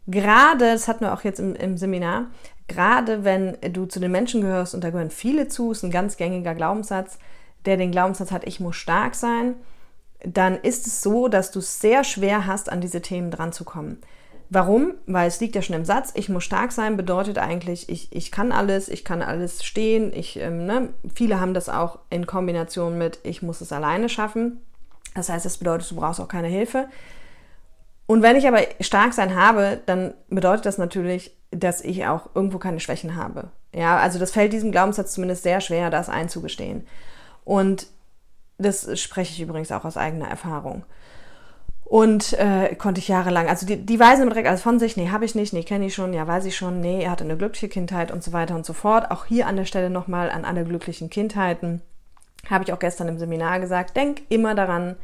gerade, 0.05 0.65
das 0.65 0.87
hatten 0.87 1.03
wir 1.03 1.13
auch 1.15 1.23
jetzt 1.23 1.39
im, 1.39 1.55
im 1.55 1.75
Seminar, 1.75 2.27
gerade 2.67 3.23
wenn 3.23 3.57
du 3.73 3.87
zu 3.87 3.99
den 3.99 4.11
Menschen 4.11 4.41
gehörst 4.41 4.75
und 4.75 4.83
da 4.83 4.91
gehören 4.91 5.09
viele 5.09 5.47
zu, 5.47 5.71
ist 5.71 5.83
ein 5.83 5.89
ganz 5.89 6.15
gängiger 6.15 6.53
Glaubenssatz, 6.53 7.17
der 7.65 7.77
den 7.77 7.91
Glaubenssatz 7.91 8.31
hat, 8.31 8.45
ich 8.45 8.59
muss 8.59 8.75
stark 8.75 9.15
sein, 9.15 9.55
dann 10.23 10.57
ist 10.59 10.85
es 10.85 11.01
so, 11.01 11.27
dass 11.27 11.49
du 11.49 11.57
es 11.57 11.81
sehr 11.81 12.03
schwer 12.03 12.45
hast, 12.45 12.71
an 12.71 12.81
diese 12.81 13.01
Themen 13.01 13.31
dran 13.31 13.51
zu 13.51 13.63
kommen. 13.63 13.99
Warum? 14.53 14.93
Weil 15.07 15.27
es 15.27 15.39
liegt 15.39 15.55
ja 15.55 15.63
schon 15.63 15.75
im 15.75 15.83
Satz, 15.83 16.11
ich 16.13 16.29
muss 16.29 16.43
stark 16.43 16.71
sein, 16.71 16.95
bedeutet 16.95 17.39
eigentlich, 17.39 17.89
ich, 17.89 18.15
ich 18.15 18.31
kann 18.31 18.51
alles, 18.51 18.87
ich 18.87 19.03
kann 19.03 19.23
alles 19.23 19.63
stehen. 19.63 20.13
Ich, 20.13 20.39
ähm, 20.39 20.67
ne? 20.67 20.89
Viele 21.15 21.39
haben 21.39 21.55
das 21.55 21.69
auch 21.69 21.97
in 22.11 22.27
Kombination 22.27 22.99
mit, 22.99 23.17
ich 23.23 23.41
muss 23.41 23.61
es 23.61 23.73
alleine 23.73 24.09
schaffen. 24.09 24.61
Das 25.15 25.29
heißt, 25.29 25.43
das 25.43 25.57
bedeutet, 25.57 25.89
du 25.89 25.95
brauchst 25.95 26.21
auch 26.21 26.27
keine 26.27 26.49
Hilfe. 26.49 26.87
Und 28.05 28.21
wenn 28.21 28.35
ich 28.35 28.47
aber 28.47 28.59
stark 28.79 29.13
sein 29.13 29.35
habe, 29.35 29.81
dann 29.87 30.13
bedeutet 30.29 30.67
das 30.67 30.77
natürlich, 30.77 31.35
dass 31.49 31.81
ich 31.81 32.05
auch 32.05 32.29
irgendwo 32.35 32.59
keine 32.59 32.79
Schwächen 32.79 33.15
habe. 33.15 33.49
Ja, 33.73 33.97
also 33.97 34.19
das 34.19 34.29
fällt 34.29 34.53
diesem 34.53 34.71
Glaubenssatz 34.71 35.13
zumindest 35.13 35.41
sehr 35.41 35.61
schwer, 35.61 35.89
das 35.89 36.09
einzugestehen. 36.09 36.85
Und 37.43 37.87
das 38.59 38.99
spreche 39.01 39.33
ich 39.33 39.41
übrigens 39.41 39.71
auch 39.71 39.83
aus 39.83 39.97
eigener 39.97 40.27
Erfahrung. 40.27 40.83
Und 41.93 42.33
äh, 42.39 42.73
konnte 42.73 42.97
ich 42.97 43.07
jahrelang, 43.07 43.47
also 43.47 43.67
die, 43.67 43.77
die 43.77 43.99
weisen 43.99 44.27
direkt 44.27 44.47
alles 44.47 44.63
von 44.63 44.79
sich, 44.79 44.97
nee, 44.97 45.09
habe 45.09 45.25
ich 45.25 45.35
nicht, 45.35 45.53
nee, 45.53 45.61
kenne 45.61 45.85
ich 45.85 45.93
schon, 45.93 46.11
ja, 46.11 46.25
weiß 46.25 46.45
ich 46.45 46.57
schon, 46.57 46.79
nee, 46.79 47.03
er 47.03 47.11
hatte 47.11 47.23
eine 47.23 47.37
glückliche 47.37 47.69
Kindheit 47.69 48.09
und 48.09 48.23
so 48.23 48.33
weiter 48.33 48.55
und 48.55 48.65
so 48.65 48.73
fort. 48.73 49.11
Auch 49.11 49.25
hier 49.25 49.45
an 49.45 49.57
der 49.57 49.65
Stelle 49.65 49.91
nochmal 49.91 50.31
an 50.31 50.43
alle 50.43 50.65
glücklichen 50.65 51.11
Kindheiten, 51.11 51.83
habe 52.49 52.63
ich 52.63 52.73
auch 52.73 52.79
gestern 52.79 53.09
im 53.09 53.19
Seminar 53.19 53.59
gesagt, 53.59 53.95
denk 53.95 54.23
immer 54.29 54.55
daran, 54.55 54.95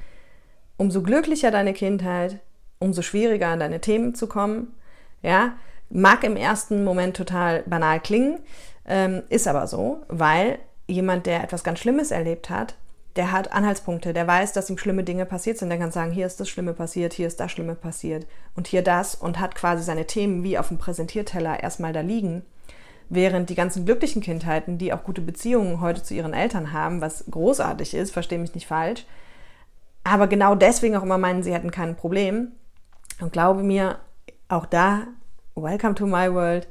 umso 0.78 1.04
glücklicher 1.04 1.52
deine 1.52 1.74
Kindheit, 1.74 2.40
umso 2.80 3.04
schwieriger 3.04 3.50
an 3.50 3.60
deine 3.60 3.82
Themen 3.82 4.16
zu 4.16 4.26
kommen. 4.26 4.74
Ja, 5.22 5.54
mag 5.92 6.24
im 6.24 6.36
ersten 6.36 6.84
Moment 6.84 7.16
total 7.16 7.62
banal 7.68 8.00
klingen, 8.00 8.40
ähm, 8.88 9.22
ist 9.30 9.48
aber 9.48 9.68
so, 9.68 10.02
weil 10.08 10.58
jemand, 10.88 11.28
der 11.28 11.44
etwas 11.44 11.64
ganz 11.64 11.78
Schlimmes 11.82 12.10
erlebt 12.10 12.50
hat, 12.50 12.74
der 13.20 13.34
hat 13.34 13.52
Anhaltspunkte, 13.52 14.14
der 14.14 14.28
weiß, 14.28 14.54
dass 14.54 14.70
ihm 14.70 14.78
schlimme 14.78 15.04
Dinge 15.04 15.26
passiert 15.26 15.58
sind. 15.58 15.68
Der 15.68 15.78
kann 15.78 15.92
sagen, 15.92 16.14
hier 16.14 16.26
ist 16.26 16.40
das 16.40 16.48
Schlimme 16.48 16.74
passiert, 16.74 17.12
hier 17.12 17.28
ist 17.28 17.38
das 17.42 17.52
Schlimme 17.52 17.76
passiert 17.76 18.26
und 18.56 18.66
hier 18.66 18.82
das 18.82 19.14
und 19.14 19.42
hat 19.42 19.56
quasi 19.56 19.84
seine 19.84 20.08
Themen 20.08 20.42
wie 20.42 20.58
auf 20.58 20.70
dem 20.70 20.78
Präsentierteller 20.78 21.62
erstmal 21.62 21.92
da 21.92 22.00
liegen. 22.00 22.44
Während 23.10 23.50
die 23.50 23.56
ganzen 23.56 23.84
glücklichen 23.84 24.22
Kindheiten, 24.22 24.78
die 24.78 24.94
auch 24.94 25.04
gute 25.04 25.20
Beziehungen 25.20 25.82
heute 25.82 26.02
zu 26.02 26.14
ihren 26.14 26.34
Eltern 26.34 26.72
haben, 26.72 27.02
was 27.02 27.26
großartig 27.30 27.94
ist, 27.94 28.12
verstehe 28.12 28.40
mich 28.40 28.56
nicht 28.56 28.68
falsch, 28.68 29.06
aber 30.06 30.28
genau 30.28 30.56
deswegen 30.56 30.96
auch 30.96 31.04
immer 31.04 31.18
meinen, 31.18 31.44
sie 31.44 31.54
hätten 31.54 31.72
kein 31.72 31.98
Problem. 31.98 32.54
Und 33.20 33.34
glaube 33.34 33.64
mir, 33.64 34.00
auch 34.48 34.66
da, 34.66 35.08
welcome 35.56 35.96
to 35.96 36.08
my 36.08 36.34
world. 36.34 36.70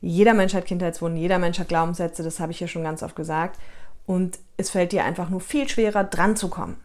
Jeder 0.00 0.32
Mensch 0.32 0.54
hat 0.54 0.64
Kindheitswunden, 0.64 1.20
jeder 1.20 1.38
Mensch 1.38 1.58
hat 1.58 1.68
Glaubenssätze, 1.68 2.22
das 2.22 2.40
habe 2.40 2.50
ich 2.50 2.60
ja 2.60 2.66
schon 2.66 2.82
ganz 2.82 3.02
oft 3.02 3.14
gesagt. 3.14 3.60
Und 4.06 4.38
es 4.56 4.70
fällt 4.70 4.92
dir 4.92 5.04
einfach 5.04 5.30
nur 5.30 5.40
viel 5.40 5.68
schwerer, 5.68 6.04
dran 6.04 6.36
zu 6.36 6.48
kommen. 6.48 6.76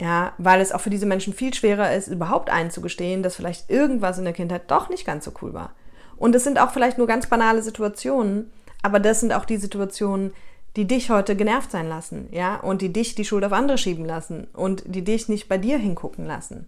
Ja, 0.00 0.32
weil 0.38 0.60
es 0.60 0.72
auch 0.72 0.80
für 0.80 0.90
diese 0.90 1.06
Menschen 1.06 1.32
viel 1.32 1.54
schwerer 1.54 1.94
ist, 1.94 2.08
überhaupt 2.08 2.50
einzugestehen, 2.50 3.22
dass 3.22 3.36
vielleicht 3.36 3.70
irgendwas 3.70 4.18
in 4.18 4.24
der 4.24 4.32
Kindheit 4.32 4.70
doch 4.70 4.88
nicht 4.88 5.06
ganz 5.06 5.24
so 5.24 5.32
cool 5.40 5.54
war. 5.54 5.72
Und 6.16 6.34
es 6.34 6.44
sind 6.44 6.58
auch 6.58 6.72
vielleicht 6.72 6.98
nur 6.98 7.06
ganz 7.06 7.28
banale 7.28 7.62
Situationen, 7.62 8.50
aber 8.82 8.98
das 8.98 9.20
sind 9.20 9.32
auch 9.32 9.44
die 9.44 9.56
Situationen, 9.56 10.32
die 10.76 10.86
dich 10.86 11.10
heute 11.10 11.36
genervt 11.36 11.70
sein 11.70 11.88
lassen, 11.88 12.28
ja, 12.32 12.56
und 12.56 12.82
die 12.82 12.92
dich 12.92 13.14
die 13.14 13.24
Schuld 13.24 13.44
auf 13.44 13.52
andere 13.52 13.78
schieben 13.78 14.04
lassen 14.04 14.48
und 14.52 14.82
die 14.86 15.04
dich 15.04 15.28
nicht 15.28 15.48
bei 15.48 15.58
dir 15.58 15.78
hingucken 15.78 16.26
lassen. 16.26 16.66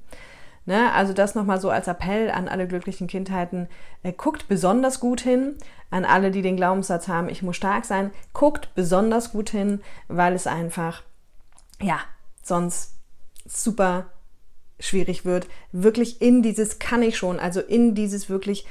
Ne? 0.67 0.93
Also 0.93 1.13
das 1.13 1.37
nochmal 1.37 1.61
so 1.61 1.71
als 1.71 1.87
Appell 1.87 2.31
an 2.31 2.49
alle 2.49 2.67
glücklichen 2.67 3.07
Kindheiten. 3.07 3.69
Äh, 4.03 4.13
guckt 4.13 4.49
besonders 4.49 5.01
gut 5.01 5.21
hin, 5.21 5.55
an 5.91 6.05
alle, 6.05 6.33
die 6.33 6.43
den 6.43 6.57
Glaubenssatz 6.57 7.07
haben, 7.07 7.29
ich 7.29 7.43
muss 7.43 7.57
stark 7.57 7.85
sein. 7.85 8.11
Guckt 8.33 8.75
besonders 8.75 9.31
gut 9.33 9.51
hin, 9.51 9.81
weil 10.09 10.35
es 10.35 10.49
einfach, 10.49 11.03
ja, 11.81 12.01
sonst 12.43 12.95
super 13.47 14.07
schwierig 14.81 15.25
wird, 15.25 15.47
wirklich 15.73 16.21
in 16.21 16.43
dieses 16.43 16.79
kann 16.79 17.03
ich 17.03 17.17
schon, 17.17 17.39
also 17.39 17.61
in 17.61 17.95
dieses 17.95 18.29
wirklich 18.29 18.67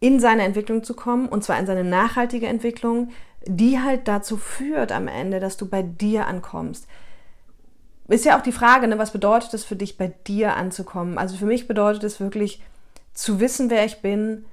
in 0.00 0.18
seine 0.18 0.42
Entwicklung 0.42 0.82
zu 0.82 0.94
kommen 0.94 1.28
und 1.28 1.44
zwar 1.44 1.58
in 1.58 1.66
seine 1.66 1.84
nachhaltige 1.84 2.48
Entwicklung, 2.48 3.12
die 3.46 3.80
halt 3.80 4.08
dazu 4.08 4.36
führt 4.36 4.92
am 4.92 5.08
Ende, 5.08 5.40
dass 5.40 5.56
du 5.56 5.66
bei 5.66 5.82
dir 5.82 6.26
ankommst 6.26 6.86
ist 8.08 8.24
ja 8.24 8.38
auch 8.38 8.42
die 8.42 8.52
Frage, 8.52 8.88
ne, 8.88 8.98
was 8.98 9.12
bedeutet 9.12 9.54
es 9.54 9.64
für 9.64 9.76
dich, 9.76 9.96
bei 9.96 10.08
dir 10.26 10.56
anzukommen? 10.56 11.18
Also 11.18 11.36
für 11.36 11.46
mich 11.46 11.68
bedeutet 11.68 12.04
es 12.04 12.20
wirklich 12.20 12.62
zu 13.14 13.40
wissen, 13.40 13.70
wer 13.70 13.84
ich 13.84 14.00
bin, 14.00 14.44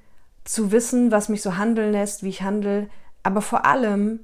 zu 0.43 0.71
wissen, 0.71 1.11
was 1.11 1.29
mich 1.29 1.41
so 1.41 1.57
handeln 1.57 1.91
lässt, 1.91 2.23
wie 2.23 2.29
ich 2.29 2.41
handle, 2.41 2.89
aber 3.23 3.41
vor 3.41 3.65
allem 3.65 4.21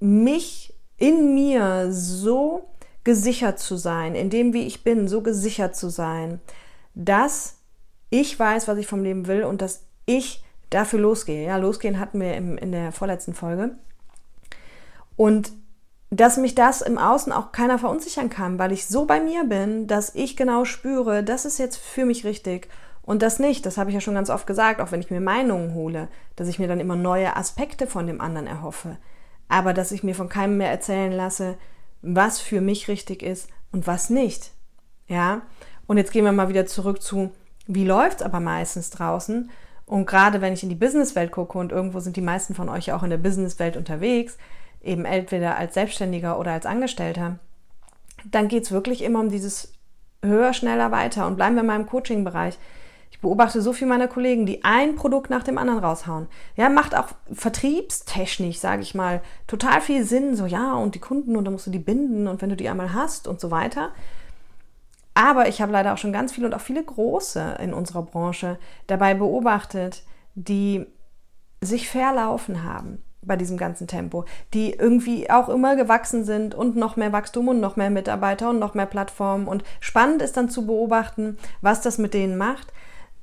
mich 0.00 0.74
in 0.98 1.34
mir 1.34 1.92
so 1.92 2.68
gesichert 3.04 3.58
zu 3.58 3.76
sein, 3.76 4.14
in 4.14 4.30
dem, 4.30 4.52
wie 4.52 4.66
ich 4.66 4.82
bin, 4.82 5.08
so 5.08 5.22
gesichert 5.22 5.76
zu 5.76 5.88
sein, 5.88 6.40
dass 6.94 7.58
ich 8.10 8.38
weiß, 8.38 8.68
was 8.68 8.78
ich 8.78 8.86
vom 8.86 9.02
Leben 9.02 9.26
will 9.26 9.44
und 9.44 9.62
dass 9.62 9.84
ich 10.06 10.44
dafür 10.70 11.00
losgehe. 11.00 11.46
Ja, 11.46 11.56
losgehen 11.56 11.98
hatten 11.98 12.20
wir 12.20 12.34
im, 12.34 12.58
in 12.58 12.72
der 12.72 12.92
vorletzten 12.92 13.34
Folge. 13.34 13.76
Und 15.16 15.52
dass 16.16 16.38
mich 16.38 16.54
das 16.54 16.80
im 16.80 16.98
Außen 16.98 17.32
auch 17.32 17.52
keiner 17.52 17.78
verunsichern 17.78 18.30
kann, 18.30 18.58
weil 18.58 18.72
ich 18.72 18.86
so 18.86 19.04
bei 19.04 19.20
mir 19.20 19.44
bin, 19.44 19.86
dass 19.86 20.14
ich 20.14 20.36
genau 20.36 20.64
spüre, 20.64 21.22
das 21.22 21.44
ist 21.44 21.58
jetzt 21.58 21.76
für 21.76 22.06
mich 22.06 22.24
richtig 22.24 22.68
und 23.02 23.22
das 23.22 23.38
nicht. 23.38 23.66
Das 23.66 23.76
habe 23.76 23.90
ich 23.90 23.94
ja 23.94 24.00
schon 24.00 24.14
ganz 24.14 24.30
oft 24.30 24.46
gesagt, 24.46 24.80
auch 24.80 24.92
wenn 24.92 25.00
ich 25.00 25.10
mir 25.10 25.20
Meinungen 25.20 25.74
hole, 25.74 26.08
dass 26.34 26.48
ich 26.48 26.58
mir 26.58 26.68
dann 26.68 26.80
immer 26.80 26.96
neue 26.96 27.36
Aspekte 27.36 27.86
von 27.86 28.06
dem 28.06 28.20
anderen 28.20 28.46
erhoffe. 28.46 28.96
Aber 29.48 29.74
dass 29.74 29.92
ich 29.92 30.02
mir 30.02 30.14
von 30.14 30.28
keinem 30.28 30.56
mehr 30.56 30.70
erzählen 30.70 31.12
lasse, 31.12 31.56
was 32.00 32.40
für 32.40 32.60
mich 32.60 32.88
richtig 32.88 33.22
ist 33.22 33.48
und 33.70 33.86
was 33.86 34.08
nicht. 34.08 34.52
Ja? 35.08 35.42
Und 35.86 35.98
jetzt 35.98 36.12
gehen 36.12 36.24
wir 36.24 36.32
mal 36.32 36.48
wieder 36.48 36.66
zurück 36.66 37.02
zu, 37.02 37.30
wie 37.66 37.84
läuft's 37.84 38.22
aber 38.22 38.40
meistens 38.40 38.90
draußen? 38.90 39.50
Und 39.84 40.06
gerade 40.06 40.40
wenn 40.40 40.52
ich 40.52 40.62
in 40.62 40.68
die 40.68 40.74
Businesswelt 40.74 41.30
gucke 41.30 41.58
und 41.58 41.72
irgendwo 41.72 42.00
sind 42.00 42.16
die 42.16 42.22
meisten 42.22 42.54
von 42.54 42.68
euch 42.68 42.92
auch 42.92 43.02
in 43.02 43.10
der 43.10 43.18
Businesswelt 43.18 43.76
unterwegs, 43.76 44.36
eben 44.86 45.04
entweder 45.04 45.56
als 45.56 45.74
Selbstständiger 45.74 46.38
oder 46.38 46.52
als 46.52 46.66
Angestellter, 46.66 47.38
dann 48.24 48.48
geht 48.48 48.64
es 48.64 48.72
wirklich 48.72 49.02
immer 49.02 49.20
um 49.20 49.28
dieses 49.28 49.72
höher, 50.22 50.52
schneller, 50.52 50.90
weiter. 50.90 51.26
Und 51.26 51.36
bleiben 51.36 51.56
wir 51.56 51.62
mal 51.62 51.76
im 51.78 51.86
Coaching-Bereich. 51.86 52.58
Ich 53.10 53.20
beobachte 53.20 53.62
so 53.62 53.72
viele 53.72 53.88
meiner 53.88 54.08
Kollegen, 54.08 54.46
die 54.46 54.64
ein 54.64 54.96
Produkt 54.96 55.30
nach 55.30 55.42
dem 55.42 55.58
anderen 55.58 55.82
raushauen. 55.82 56.26
Ja, 56.56 56.68
macht 56.68 56.96
auch 56.96 57.08
vertriebstechnisch, 57.32 58.58
sage 58.58 58.82
ich 58.82 58.94
mal, 58.94 59.22
total 59.46 59.80
viel 59.80 60.04
Sinn. 60.04 60.36
So, 60.36 60.46
ja, 60.46 60.74
und 60.74 60.94
die 60.94 61.00
Kunden 61.00 61.36
und 61.36 61.44
dann 61.44 61.52
musst 61.52 61.66
du 61.66 61.70
die 61.70 61.78
binden 61.78 62.26
und 62.26 62.42
wenn 62.42 62.50
du 62.50 62.56
die 62.56 62.68
einmal 62.68 62.92
hast 62.92 63.28
und 63.28 63.40
so 63.40 63.50
weiter. 63.50 63.90
Aber 65.14 65.48
ich 65.48 65.62
habe 65.62 65.72
leider 65.72 65.94
auch 65.94 65.98
schon 65.98 66.12
ganz 66.12 66.32
viele 66.32 66.46
und 66.46 66.54
auch 66.54 66.60
viele 66.60 66.84
große 66.84 67.56
in 67.62 67.72
unserer 67.72 68.02
Branche 68.02 68.58
dabei 68.86 69.14
beobachtet, 69.14 70.02
die 70.34 70.86
sich 71.62 71.88
verlaufen 71.88 72.64
haben, 72.64 73.02
bei 73.26 73.36
diesem 73.36 73.56
ganzen 73.56 73.86
Tempo, 73.86 74.24
die 74.54 74.72
irgendwie 74.72 75.30
auch 75.30 75.48
immer 75.48 75.76
gewachsen 75.76 76.24
sind 76.24 76.54
und 76.54 76.76
noch 76.76 76.96
mehr 76.96 77.12
Wachstum 77.12 77.48
und 77.48 77.60
noch 77.60 77.76
mehr 77.76 77.90
Mitarbeiter 77.90 78.50
und 78.50 78.58
noch 78.58 78.74
mehr 78.74 78.86
Plattformen. 78.86 79.48
Und 79.48 79.64
spannend 79.80 80.22
ist 80.22 80.36
dann 80.36 80.48
zu 80.48 80.66
beobachten, 80.66 81.36
was 81.60 81.82
das 81.82 81.98
mit 81.98 82.14
denen 82.14 82.38
macht. 82.38 82.72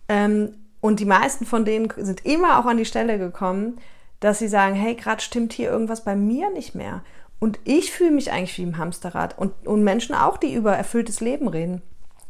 Ähm, 0.09 0.55
und 0.81 0.99
die 0.99 1.05
meisten 1.05 1.45
von 1.45 1.65
denen 1.65 1.91
sind 1.97 2.25
immer 2.25 2.59
auch 2.59 2.65
an 2.65 2.77
die 2.77 2.85
Stelle 2.85 3.17
gekommen, 3.17 3.79
dass 4.19 4.39
sie 4.39 4.47
sagen, 4.47 4.75
hey, 4.75 4.95
gerade 4.95 5.21
stimmt 5.21 5.53
hier 5.53 5.69
irgendwas 5.69 6.03
bei 6.03 6.15
mir 6.15 6.49
nicht 6.51 6.75
mehr. 6.75 7.01
Und 7.39 7.59
ich 7.63 7.91
fühle 7.91 8.11
mich 8.11 8.31
eigentlich 8.31 8.57
wie 8.57 8.63
im 8.63 8.77
Hamsterrad. 8.77 9.37
Und, 9.37 9.67
und 9.67 9.83
Menschen 9.83 10.15
auch, 10.15 10.37
die 10.37 10.53
über 10.53 10.75
erfülltes 10.75 11.19
Leben 11.19 11.47
reden. 11.47 11.81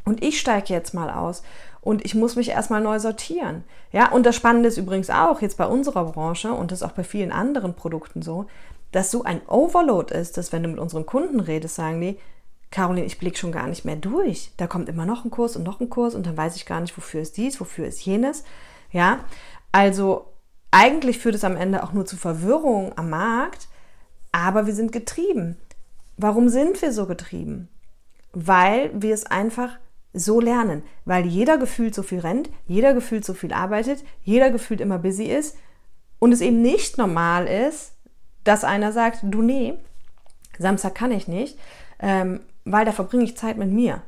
Und 0.05 0.23
ich 0.23 0.39
steige 0.39 0.73
jetzt 0.73 0.93
mal 0.93 1.09
aus 1.09 1.43
und 1.83 2.05
ich 2.05 2.15
muss 2.15 2.35
mich 2.35 2.49
erstmal 2.49 2.81
neu 2.81 2.97
sortieren. 2.99 3.65
Ja, 3.91 4.11
und 4.11 4.25
das 4.25 4.35
Spannende 4.35 4.69
ist 4.69 4.77
übrigens 4.77 5.09
auch 5.09 5.41
jetzt 5.41 5.57
bei 5.57 5.65
unserer 5.65 6.05
Branche 6.05 6.53
und 6.53 6.71
das 6.71 6.81
ist 6.81 6.87
auch 6.87 6.93
bei 6.93 7.03
vielen 7.03 7.31
anderen 7.31 7.75
Produkten 7.75 8.21
so, 8.21 8.45
dass 8.91 9.11
so 9.11 9.23
ein 9.23 9.41
Overload 9.47 10.13
ist, 10.13 10.37
dass 10.37 10.53
wenn 10.53 10.63
du 10.63 10.69
mit 10.69 10.79
unseren 10.79 11.05
Kunden 11.05 11.39
redest, 11.39 11.75
sagen 11.75 11.99
die, 11.99 12.17
Caroline, 12.71 13.05
ich 13.05 13.19
blicke 13.19 13.37
schon 13.37 13.51
gar 13.51 13.67
nicht 13.67 13.85
mehr 13.85 13.97
durch. 13.97 14.51
Da 14.57 14.65
kommt 14.65 14.89
immer 14.89 15.05
noch 15.05 15.25
ein 15.25 15.31
Kurs 15.31 15.55
und 15.55 15.63
noch 15.63 15.79
ein 15.79 15.89
Kurs 15.89 16.15
und 16.15 16.25
dann 16.25 16.37
weiß 16.37 16.55
ich 16.55 16.65
gar 16.65 16.79
nicht, 16.79 16.95
wofür 16.95 17.21
ist 17.21 17.37
dies, 17.37 17.59
wofür 17.59 17.85
ist 17.85 18.03
jenes. 18.05 18.43
Ja, 18.91 19.19
also 19.71 20.27
eigentlich 20.71 21.19
führt 21.19 21.35
es 21.35 21.43
am 21.43 21.57
Ende 21.57 21.83
auch 21.83 21.91
nur 21.91 22.05
zu 22.05 22.15
Verwirrung 22.15 22.93
am 22.95 23.09
Markt, 23.09 23.67
aber 24.31 24.65
wir 24.65 24.73
sind 24.73 24.91
getrieben. 24.91 25.57
Warum 26.15 26.47
sind 26.49 26.81
wir 26.81 26.93
so 26.93 27.05
getrieben? 27.07 27.67
Weil 28.31 28.89
wir 28.93 29.13
es 29.13 29.25
einfach 29.25 29.77
so 30.13 30.39
lernen, 30.39 30.83
weil 31.05 31.25
jeder 31.25 31.57
gefühlt 31.57 31.95
so 31.95 32.03
viel 32.03 32.19
rennt, 32.19 32.49
jeder 32.67 32.93
gefühlt 32.93 33.25
so 33.25 33.33
viel 33.33 33.51
arbeitet, 33.51 34.03
jeder 34.23 34.51
gefühlt 34.51 34.79
immer 34.79 34.99
busy 34.99 35.25
ist 35.25 35.57
und 36.19 36.31
es 36.31 36.41
eben 36.41 36.61
nicht 36.61 36.97
normal 36.97 37.47
ist, 37.47 37.93
dass 38.43 38.63
einer 38.63 38.91
sagt, 38.91 39.19
du 39.23 39.41
nee, 39.41 39.73
Samstag 40.59 40.95
kann 40.95 41.11
ich 41.11 41.27
nicht, 41.27 41.57
ähm, 41.99 42.41
weil 42.65 42.85
da 42.85 42.91
verbringe 42.91 43.23
ich 43.23 43.37
Zeit 43.37 43.57
mit 43.57 43.71
mir. 43.71 44.01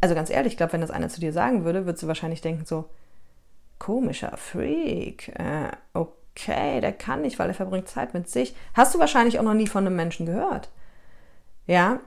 Also 0.00 0.14
ganz 0.14 0.30
ehrlich, 0.30 0.54
ich 0.54 0.56
glaube, 0.56 0.72
wenn 0.74 0.80
das 0.80 0.90
einer 0.90 1.08
zu 1.08 1.20
dir 1.20 1.32
sagen 1.32 1.64
würde, 1.64 1.86
würdest 1.86 2.02
du 2.02 2.08
wahrscheinlich 2.08 2.40
denken 2.40 2.64
so, 2.66 2.86
komischer 3.78 4.36
Freak, 4.36 5.28
äh, 5.38 5.70
okay, 5.92 6.80
der 6.80 6.92
kann 6.92 7.22
nicht, 7.22 7.38
weil 7.38 7.48
er 7.48 7.54
verbringt 7.54 7.88
Zeit 7.88 8.14
mit 8.14 8.28
sich. 8.28 8.54
Hast 8.74 8.94
du 8.94 8.98
wahrscheinlich 8.98 9.38
auch 9.38 9.44
noch 9.44 9.54
nie 9.54 9.66
von 9.66 9.86
einem 9.86 9.96
Menschen 9.96 10.26
gehört. 10.26 10.70
Ja, 11.66 12.00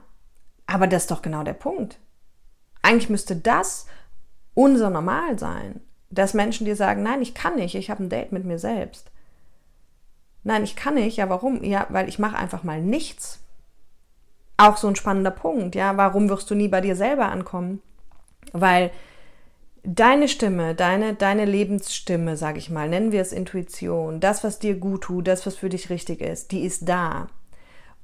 aber 0.66 0.86
das 0.86 1.02
ist 1.02 1.10
doch 1.10 1.22
genau 1.22 1.42
der 1.42 1.52
Punkt. 1.52 1.98
Eigentlich 2.86 3.10
müsste 3.10 3.34
das 3.34 3.86
unser 4.54 4.90
Normalsein, 4.90 5.80
dass 6.10 6.34
Menschen 6.34 6.66
dir 6.66 6.76
sagen, 6.76 7.02
nein, 7.02 7.20
ich 7.20 7.34
kann 7.34 7.56
nicht, 7.56 7.74
ich 7.74 7.90
habe 7.90 8.04
ein 8.04 8.08
Date 8.08 8.30
mit 8.30 8.44
mir 8.44 8.60
selbst. 8.60 9.10
Nein, 10.44 10.62
ich 10.62 10.76
kann 10.76 10.94
nicht. 10.94 11.16
Ja, 11.16 11.28
warum? 11.28 11.64
Ja, 11.64 11.88
weil 11.88 12.08
ich 12.08 12.20
mache 12.20 12.36
einfach 12.36 12.62
mal 12.62 12.80
nichts. 12.80 13.40
Auch 14.56 14.76
so 14.76 14.86
ein 14.86 14.94
spannender 14.94 15.32
Punkt. 15.32 15.74
Ja, 15.74 15.96
warum 15.96 16.28
wirst 16.28 16.48
du 16.48 16.54
nie 16.54 16.68
bei 16.68 16.80
dir 16.80 16.94
selber 16.94 17.26
ankommen? 17.26 17.82
Weil 18.52 18.92
deine 19.82 20.28
Stimme, 20.28 20.76
deine, 20.76 21.14
deine 21.14 21.44
Lebensstimme, 21.44 22.36
sage 22.36 22.58
ich 22.58 22.70
mal, 22.70 22.88
nennen 22.88 23.10
wir 23.10 23.20
es 23.20 23.32
Intuition, 23.32 24.20
das, 24.20 24.44
was 24.44 24.60
dir 24.60 24.76
gut 24.76 25.02
tut, 25.02 25.26
das, 25.26 25.44
was 25.44 25.56
für 25.56 25.70
dich 25.70 25.90
richtig 25.90 26.20
ist, 26.20 26.52
die 26.52 26.64
ist 26.64 26.88
da. 26.88 27.26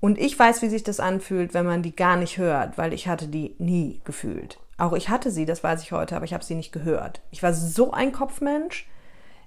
Und 0.01 0.19
ich 0.19 0.37
weiß, 0.37 0.61
wie 0.63 0.69
sich 0.69 0.83
das 0.83 0.99
anfühlt, 0.99 1.55
wenn 1.55 1.67
man 1.67 1.85
die 1.85 1.95
gar 1.95 2.17
nicht 2.17 2.39
hört, 2.39 2.77
weil 2.79 2.93
ich 2.93 3.07
hatte 3.07 3.29
die 3.29 3.55
nie 3.61 4.01
gefühlt. 4.03 4.59
Auch 4.79 4.93
ich 4.93 5.09
hatte 5.09 5.31
sie, 5.31 5.47
das 5.47 5.63
weiß 5.63 5.83
ich 5.83 5.93
heute, 5.93 6.17
aber 6.17 6.25
ich 6.25 6.35
habe 6.35 6.45
sie 6.45 6.55
nicht 6.55 6.73
gehört. 6.73 7.21
Ich 7.31 7.43
war 7.43 7.53
so 7.53 7.93
ein 7.93 8.13
Kopfmensch. 8.13 8.89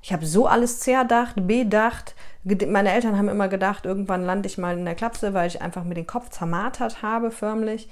Ich 0.01 0.13
habe 0.13 0.25
so 0.25 0.45
alles 0.45 0.79
zerdacht, 0.79 1.47
bedacht. 1.47 2.13
Meine 2.43 2.91
Eltern 2.91 3.17
haben 3.17 3.27
immer 3.27 3.47
gedacht, 3.47 3.85
irgendwann 3.85 4.23
lande 4.23 4.47
ich 4.47 4.57
mal 4.57 4.77
in 4.77 4.85
der 4.85 4.93
Klapse, 4.93 5.33
weil 5.33 5.47
ich 5.47 5.61
einfach 5.63 5.83
mir 5.83 5.95
den 5.95 6.05
Kopf 6.05 6.29
zermartert 6.29 7.01
habe, 7.01 7.31
förmlich. 7.31 7.89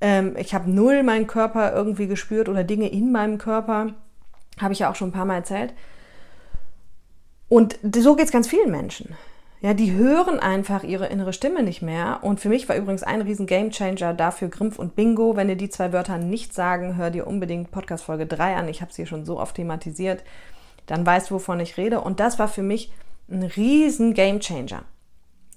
Ähm, 0.00 0.34
ich 0.36 0.54
habe 0.54 0.68
null 0.68 1.04
meinen 1.04 1.28
Körper 1.28 1.72
irgendwie 1.72 2.08
gespürt 2.08 2.48
oder 2.48 2.64
Dinge 2.64 2.88
in 2.88 3.12
meinem 3.12 3.38
Körper. 3.38 3.94
Habe 4.60 4.72
ich 4.72 4.80
ja 4.80 4.90
auch 4.90 4.96
schon 4.96 5.10
ein 5.10 5.12
paar 5.12 5.24
Mal 5.24 5.36
erzählt. 5.36 5.72
Und 7.48 7.78
so 7.96 8.16
geht 8.16 8.26
es 8.26 8.32
ganz 8.32 8.48
vielen 8.48 8.70
Menschen. 8.70 9.16
Ja, 9.62 9.74
die 9.74 9.92
hören 9.92 10.40
einfach 10.40 10.84
ihre 10.84 11.08
innere 11.08 11.34
Stimme 11.34 11.62
nicht 11.62 11.82
mehr. 11.82 12.20
Und 12.22 12.40
für 12.40 12.48
mich 12.48 12.66
war 12.68 12.76
übrigens 12.76 13.02
ein 13.02 13.20
riesen 13.20 13.46
Gamechanger 13.46 14.14
dafür 14.14 14.48
Grimpf 14.48 14.78
und 14.78 14.96
Bingo. 14.96 15.36
Wenn 15.36 15.48
dir 15.48 15.56
die 15.56 15.68
zwei 15.68 15.92
Wörter 15.92 16.16
nicht 16.16 16.54
sagen, 16.54 16.96
hör 16.96 17.10
dir 17.10 17.26
unbedingt 17.26 17.70
Podcast 17.70 18.04
Folge 18.04 18.26
3 18.26 18.56
an. 18.56 18.68
Ich 18.68 18.80
habe 18.80 18.92
sie 18.92 19.06
schon 19.06 19.26
so 19.26 19.38
oft 19.38 19.56
thematisiert. 19.56 20.24
Dann 20.86 21.04
weißt 21.04 21.30
du, 21.30 21.34
wovon 21.34 21.60
ich 21.60 21.76
rede. 21.76 22.00
Und 22.00 22.20
das 22.20 22.38
war 22.38 22.48
für 22.48 22.62
mich 22.62 22.90
ein 23.30 23.42
riesen 23.42 24.14
Gamechanger. 24.14 24.84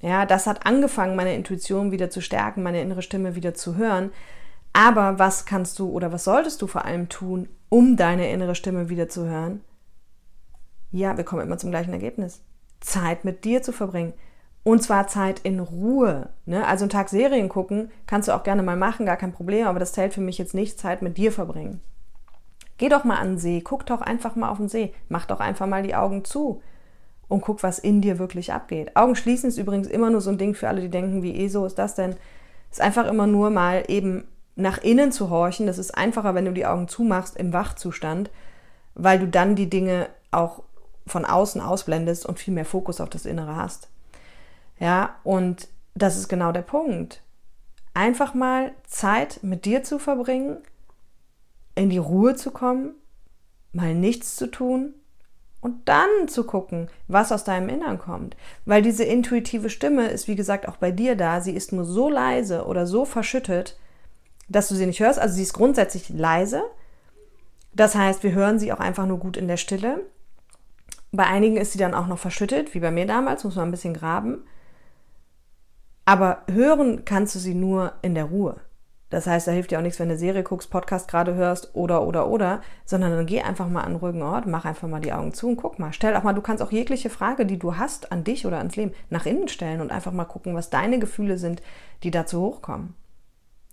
Ja, 0.02 0.26
das 0.26 0.48
hat 0.48 0.66
angefangen, 0.66 1.16
meine 1.16 1.34
Intuition 1.34 1.92
wieder 1.92 2.10
zu 2.10 2.20
stärken, 2.20 2.62
meine 2.62 2.82
innere 2.82 3.02
Stimme 3.02 3.36
wieder 3.36 3.54
zu 3.54 3.78
hören. 3.78 4.12
Aber 4.74 5.18
was 5.18 5.46
kannst 5.46 5.80
du 5.80 5.90
oder 5.90 6.12
was 6.12 6.26
solltest 6.26 6.62
du 6.62 6.68
vor 6.68 6.84
allem 6.84 7.08
tun, 7.08 7.48
um 7.70 7.96
deine 7.96 8.30
innere 8.30 8.56
Stimme 8.56 8.90
wieder 8.90 9.08
zu 9.08 9.26
hören? 9.26 9.62
Ja, 10.92 11.16
wir 11.16 11.24
kommen 11.24 11.44
immer 11.44 11.58
zum 11.58 11.72
gleichen 11.72 11.94
Ergebnis. 11.94 12.42
Zeit 12.84 13.25
mit 13.25 13.46
dir 13.46 13.63
zu 13.63 13.72
verbringen. 13.72 14.13
Und 14.63 14.82
zwar 14.82 15.08
Zeit 15.08 15.40
in 15.40 15.60
Ruhe. 15.60 16.30
Ne? 16.46 16.66
Also 16.66 16.84
einen 16.84 16.90
Tag 16.90 17.10
Serien 17.10 17.50
gucken 17.50 17.92
kannst 18.08 18.28
du 18.28 18.34
auch 18.34 18.44
gerne 18.44 18.63
mal 18.63 18.78
machen, 18.78 19.06
gar 19.06 19.18
kein 19.18 19.34
Problem, 19.34 19.68
aber 19.68 19.80
das 19.80 19.94
zählt 19.94 20.13
für 20.13 20.22
mich 20.22 20.38
jetzt 20.38 20.54
nicht, 20.54 20.80
Zeit 20.80 21.02
mit 21.02 21.18
dir 21.18 21.32
verbringen. 21.32 21.82
Geh 22.78 22.90
doch 22.90 23.04
mal 23.04 23.18
an 23.18 23.32
den 23.32 23.38
See, 23.38 23.62
guck 23.62 23.86
doch 23.86 24.02
einfach 24.02 24.36
mal 24.36 24.50
auf 24.50 24.58
den 24.58 24.70
See, 24.70 24.94
mach 25.10 25.25
doch 25.25 25.40
einfach 25.40 25.68
mal 25.68 25.84
die 25.84 25.96
Augen 25.96 26.24
zu 26.24 26.62
und 27.28 27.42
guck, 27.42 27.62
was 27.63 27.80
in 27.80 28.02
dir 28.02 28.20
wirklich 28.20 28.54
abgeht. 28.54 28.96
Augen 28.96 29.16
schließen 29.16 29.50
ist 29.50 29.58
übrigens 29.58 29.88
immer 29.88 30.10
nur 30.10 30.22
so 30.22 30.30
ein 30.30 30.38
Ding 30.38 30.56
für 30.56 30.70
alle, 30.70 30.82
die 30.82 30.90
denken, 30.90 31.24
wie 31.24 31.36
eh 31.36 31.48
so 31.50 31.66
ist 31.66 31.78
das 31.78 31.96
denn? 31.96 32.16
Ist 32.72 32.82
einfach 32.82 33.08
immer 33.08 33.28
nur 33.28 33.50
mal 33.50 33.84
eben 33.88 34.25
nach 34.56 34.78
innen 34.80 35.12
zu 35.12 35.30
horchen. 35.30 35.68
Das 35.68 35.78
ist 35.78 35.98
einfacher, 35.98 36.36
wenn 36.36 36.46
du 36.46 36.52
die 36.52 36.66
Augen 36.66 36.88
zumachst 36.88 37.38
im 37.38 37.54
Wachzustand, 37.54 38.32
weil 38.96 39.20
du 39.20 39.28
dann 39.28 39.56
die 39.56 39.70
Dinge 39.70 40.08
auch 40.32 40.63
von 41.06 41.26
außen 41.26 41.62
ausblendest 41.62 42.26
und 42.26 42.40
viel 42.40 42.54
mehr 42.54 42.66
Fokus 42.66 43.02
auf 43.02 43.10
das 43.10 43.26
Innere 43.26 43.56
hast. 43.56 43.90
Ja, 44.80 45.16
und 45.24 45.68
das 45.96 46.18
ist 46.18 46.28
genau 46.28 46.52
der 46.52 46.62
Punkt. 46.62 47.22
Einfach 47.94 48.34
mal 48.34 48.72
Zeit 48.88 49.39
mit 49.44 49.66
dir 49.66 49.84
zu 49.84 50.00
verbringen, 50.00 50.58
in 51.76 51.89
die 51.89 51.98
Ruhe 51.98 52.36
zu 52.36 52.52
kommen, 52.52 52.96
mal 53.72 53.94
nichts 53.94 54.36
zu 54.36 54.48
tun 54.48 54.94
und 55.62 55.88
dann 55.88 56.28
zu 56.28 56.44
gucken, 56.44 56.89
was 57.08 57.32
aus 57.32 57.44
deinem 57.44 57.70
Innern 57.70 57.98
kommt. 57.98 58.36
Weil 58.66 58.82
diese 58.82 59.04
intuitive 59.04 59.70
Stimme 59.70 60.08
ist, 60.08 60.28
wie 60.28 60.36
gesagt, 60.36 60.68
auch 60.68 60.78
bei 60.78 60.92
dir 60.92 61.16
da. 61.16 61.42
Sie 61.42 61.54
ist 61.54 61.72
nur 61.72 61.86
so 61.86 62.10
leise 62.10 62.66
oder 62.66 62.86
so 62.86 63.06
verschüttet, 63.06 63.78
dass 64.50 64.68
du 64.68 64.76
sie 64.76 64.86
nicht 64.86 65.00
hörst. 65.00 65.20
Also 65.20 65.36
sie 65.36 65.44
ist 65.44 65.54
grundsätzlich 65.54 66.10
leise. 66.10 66.63
Das 67.74 67.96
heißt, 67.96 68.24
wir 68.24 68.34
hören 68.34 68.60
sie 68.60 68.74
auch 68.74 68.80
einfach 68.80 69.06
nur 69.06 69.20
gut 69.20 69.38
in 69.38 69.48
der 69.48 69.58
Stille. 69.58 70.02
Bei 71.15 71.28
einigen 71.28 71.58
ist 71.58 71.73
sie 71.73 71.78
dann 71.78 71.93
auch 71.93 72.08
noch 72.08 72.17
verschüttet, 72.17 72.73
wie 72.73 72.80
bei 72.80 72.89
mir 72.89 73.06
damals, 73.06 73.43
muss 73.43 73.56
man 73.56 73.67
ein 73.67 73.71
bisschen 73.71 73.93
graben. 73.93 74.43
Aber 76.06 76.41
hören 76.52 77.06
kannst 77.06 77.36
du 77.36 77.39
sie 77.39 77.54
nur 77.54 77.93
in 78.02 78.15
der 78.15 78.26
Ruhe. 78.26 78.60
Das 79.12 79.28
heißt, 79.28 79.47
da 79.47 79.52
hilft 79.52 79.69
dir 79.69 79.78
auch 79.78 79.84
nichts, 79.84 79.99
wenn 79.99 80.08
du 80.08 80.13
eine 80.13 80.19
Serie 80.19 80.41
guckst, 80.41 80.71
Podcast 80.71 81.08
gerade 81.08 81.36
hörst 81.36 81.76
oder, 81.76 82.08
oder, 82.08 82.28
oder, 82.28 82.62
sondern 82.84 83.12
dann 83.12 83.28
geh 83.28 83.43
einfach 83.43 83.69
mal 83.69 83.82
an 83.82 83.89
einen 83.89 83.95
ruhigen 83.97 84.23
Ort, 84.23 84.47
mach 84.47 84.65
einfach 84.65 84.88
mal 84.88 85.02
die 85.02 85.13
Augen 85.13 85.36
zu 85.36 85.49
und 85.49 85.58
guck 85.58 85.78
mal. 85.78 85.93
Stell 85.93 86.15
auch 86.15 86.23
mal, 86.23 86.34
du 86.34 86.41
kannst 86.41 86.63
auch 86.63 86.71
jegliche 86.71 87.12
Frage, 87.12 87.45
die 87.45 87.60
du 87.60 87.78
hast 87.78 88.12
an 88.12 88.23
dich 88.23 88.47
oder 88.47 88.58
ans 88.58 88.76
Leben, 88.76 88.95
nach 89.12 89.28
innen 89.28 89.49
stellen 89.49 89.82
und 89.82 89.91
einfach 89.91 90.13
mal 90.13 90.26
gucken, 90.26 90.56
was 90.56 90.71
deine 90.71 90.97
Gefühle 90.97 91.38
sind, 91.38 91.62
die 92.02 92.10
dazu 92.10 92.41
hochkommen. 92.41 92.95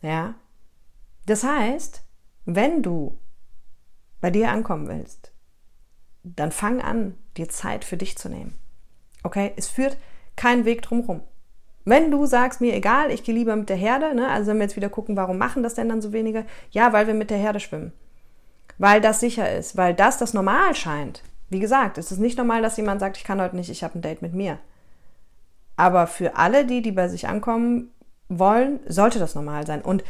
Ja? 0.03 0.35
Das 1.25 1.43
heißt, 1.43 2.05
wenn 2.45 2.83
du 2.83 3.17
bei 4.21 4.31
dir 4.31 4.51
ankommen 4.51 4.89
willst, 4.89 5.33
dann 6.23 6.53
fang 6.53 6.81
an, 6.81 7.15
dir 7.37 7.49
Zeit 7.49 7.85
für 7.85 7.97
dich 7.97 8.17
zu 8.19 8.29
nehmen. 8.29 8.59
Okay? 9.23 9.53
Es 9.57 9.69
führt 9.69 9.97
kein 10.37 10.65
Weg 10.65 10.83
drumherum. 10.83 11.23
Wenn 11.85 12.11
du 12.11 12.27
sagst, 12.27 12.61
mir 12.61 12.75
egal, 12.75 13.11
ich 13.11 13.25
gehe 13.25 13.35
lieber 13.35 13.57
mit 13.57 13.69
der 13.69 13.77
Herde, 13.77 14.15
ne? 14.15 14.29
also 14.29 14.51
wenn 14.51 14.59
wir 14.59 14.65
jetzt 14.65 14.77
wieder 14.77 14.91
gucken, 14.91 15.17
warum 15.17 15.39
machen 15.39 15.63
das 15.63 15.75
denn 15.75 15.89
dann 15.89 16.03
so 16.03 16.13
wenige? 16.13 16.45
Ja, 16.71 16.93
weil 16.93 17.07
wir 17.07 17.15
mit 17.15 17.31
der 17.31 17.39
Herde 17.39 17.61
schwimmen. 17.61 17.93
Weil 18.79 19.01
das 19.01 19.21
sicher 19.21 19.51
ist, 19.57 19.77
weil 19.77 19.95
das 19.95 20.19
das 20.19 20.35
normal 20.35 20.75
scheint. 20.75 21.23
Wie 21.49 21.59
gesagt, 21.59 21.99
es 21.99 22.13
ist 22.13 22.19
nicht 22.19 22.39
normal, 22.39 22.63
dass 22.63 22.77
jemand 22.77 23.01
sagt, 23.01 23.17
ich 23.17 23.25
kann 23.25 23.41
heute 23.41 23.57
nicht, 23.57 23.71
ich 23.71 23.83
habe 23.83 23.99
ein 23.99 24.03
Date 24.03 24.23
mit 24.23 24.35
mir. 24.35 24.59
Aber 25.77 26.07
für 26.07 26.37
alle 26.37 26.67
die, 26.67 26.83
die 26.83 26.93
bei 26.93 27.09
sich 27.09 27.27
ankommen 27.27 27.91
wollen, 28.29 28.81
sollte 28.87 29.19
das 29.19 29.35
normal 29.35 29.67
sein. 29.67 29.83
Und 29.83 30.05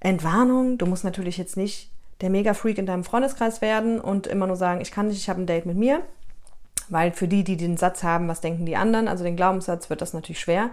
Entwarnung, 0.00 0.76
du 0.76 0.86
musst 0.86 1.04
natürlich 1.04 1.38
jetzt 1.38 1.56
nicht 1.56 1.90
der 2.20 2.30
Mega-Freak 2.30 2.78
in 2.78 2.86
deinem 2.86 3.04
Freundeskreis 3.04 3.60
werden 3.60 4.00
und 4.00 4.26
immer 4.26 4.46
nur 4.46 4.56
sagen, 4.56 4.80
ich 4.80 4.90
kann 4.90 5.08
nicht, 5.08 5.18
ich 5.18 5.28
habe 5.28 5.40
ein 5.40 5.46
Date 5.46 5.66
mit 5.66 5.76
mir. 5.76 6.02
Weil 6.88 7.12
für 7.12 7.28
die, 7.28 7.44
die 7.44 7.56
den 7.56 7.76
Satz 7.76 8.02
haben, 8.02 8.28
was 8.28 8.40
denken 8.40 8.66
die 8.66 8.76
anderen, 8.76 9.08
also 9.08 9.24
den 9.24 9.36
Glaubenssatz, 9.36 9.88
wird 9.88 10.02
das 10.02 10.12
natürlich 10.12 10.40
schwer. 10.40 10.70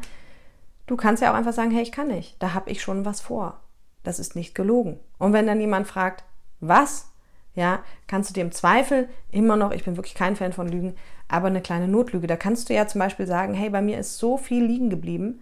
Du 0.88 0.98
kannst 0.98 1.24
ja 1.24 1.32
auch 1.32 1.36
einfach 1.36 1.54
sagen, 1.54 1.72
hey, 1.72 1.84
ich 1.84 1.92
kann 1.92 2.08
nicht, 2.08 2.36
da 2.40 2.54
habe 2.54 2.70
ich 2.70 2.82
schon 2.82 3.06
was 3.06 3.22
vor. 3.22 3.60
Das 4.04 4.20
ist 4.20 4.36
nicht 4.36 4.56
gelogen. 4.56 5.00
Und 5.20 5.32
wenn 5.32 5.48
dann 5.48 5.62
jemand 5.62 5.88
fragt, 5.88 6.24
was? 6.60 7.08
Ja, 7.54 7.80
kannst 8.08 8.30
du 8.30 8.34
dir 8.34 8.42
im 8.42 8.52
Zweifel 8.52 9.10
immer 9.32 9.56
noch, 9.56 9.72
ich 9.72 9.84
bin 9.84 9.98
wirklich 9.98 10.16
kein 10.16 10.36
Fan 10.36 10.54
von 10.54 10.68
Lügen, 10.68 10.96
aber 11.28 11.48
eine 11.48 11.62
kleine 11.62 11.88
Notlüge. 11.88 12.28
Da 12.28 12.36
kannst 12.36 12.70
du 12.70 12.74
ja 12.74 12.88
zum 12.88 13.00
Beispiel 13.00 13.28
sagen, 13.28 13.54
hey, 13.54 13.70
bei 13.70 13.82
mir 13.82 13.98
ist 13.98 14.18
so 14.18 14.38
viel 14.38 14.64
liegen 14.64 14.90
geblieben 14.90 15.42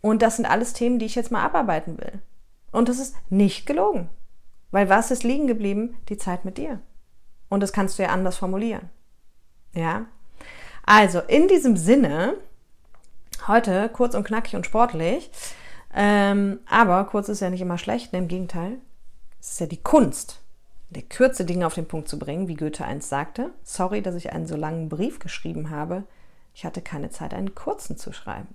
und 0.00 0.22
das 0.22 0.36
sind 0.36 0.46
alles 0.46 0.72
Themen, 0.72 0.98
die 0.98 1.06
ich 1.06 1.14
jetzt 1.14 1.30
mal 1.30 1.44
abarbeiten 1.44 1.98
will. 1.98 2.20
Und 2.72 2.88
das 2.88 2.98
ist 2.98 3.16
nicht 3.30 3.66
gelogen. 3.66 4.08
Weil 4.76 4.90
was 4.90 5.10
ist 5.10 5.24
liegen 5.24 5.46
geblieben? 5.46 5.96
Die 6.10 6.18
Zeit 6.18 6.44
mit 6.44 6.58
dir. 6.58 6.80
Und 7.48 7.60
das 7.60 7.72
kannst 7.72 7.98
du 7.98 8.02
ja 8.02 8.10
anders 8.10 8.36
formulieren. 8.36 8.90
Ja? 9.72 10.04
Also, 10.84 11.20
in 11.20 11.48
diesem 11.48 11.78
Sinne, 11.78 12.34
heute 13.46 13.88
kurz 13.88 14.14
und 14.14 14.24
knackig 14.24 14.54
und 14.54 14.66
sportlich, 14.66 15.30
ähm, 15.94 16.60
aber 16.68 17.04
kurz 17.04 17.30
ist 17.30 17.40
ja 17.40 17.48
nicht 17.48 17.62
immer 17.62 17.78
schlecht, 17.78 18.12
ne? 18.12 18.18
im 18.18 18.28
Gegenteil. 18.28 18.76
Es 19.40 19.52
ist 19.52 19.60
ja 19.60 19.66
die 19.66 19.82
Kunst, 19.82 20.42
der 20.90 21.04
Kürze 21.04 21.46
Dinge 21.46 21.66
auf 21.66 21.72
den 21.72 21.88
Punkt 21.88 22.06
zu 22.06 22.18
bringen, 22.18 22.46
wie 22.46 22.54
Goethe 22.54 22.84
einst 22.84 23.08
sagte. 23.08 23.52
Sorry, 23.62 24.02
dass 24.02 24.14
ich 24.14 24.34
einen 24.34 24.46
so 24.46 24.56
langen 24.56 24.90
Brief 24.90 25.20
geschrieben 25.20 25.70
habe. 25.70 26.04
Ich 26.52 26.66
hatte 26.66 26.82
keine 26.82 27.08
Zeit, 27.08 27.32
einen 27.32 27.54
kurzen 27.54 27.96
zu 27.96 28.12
schreiben. 28.12 28.48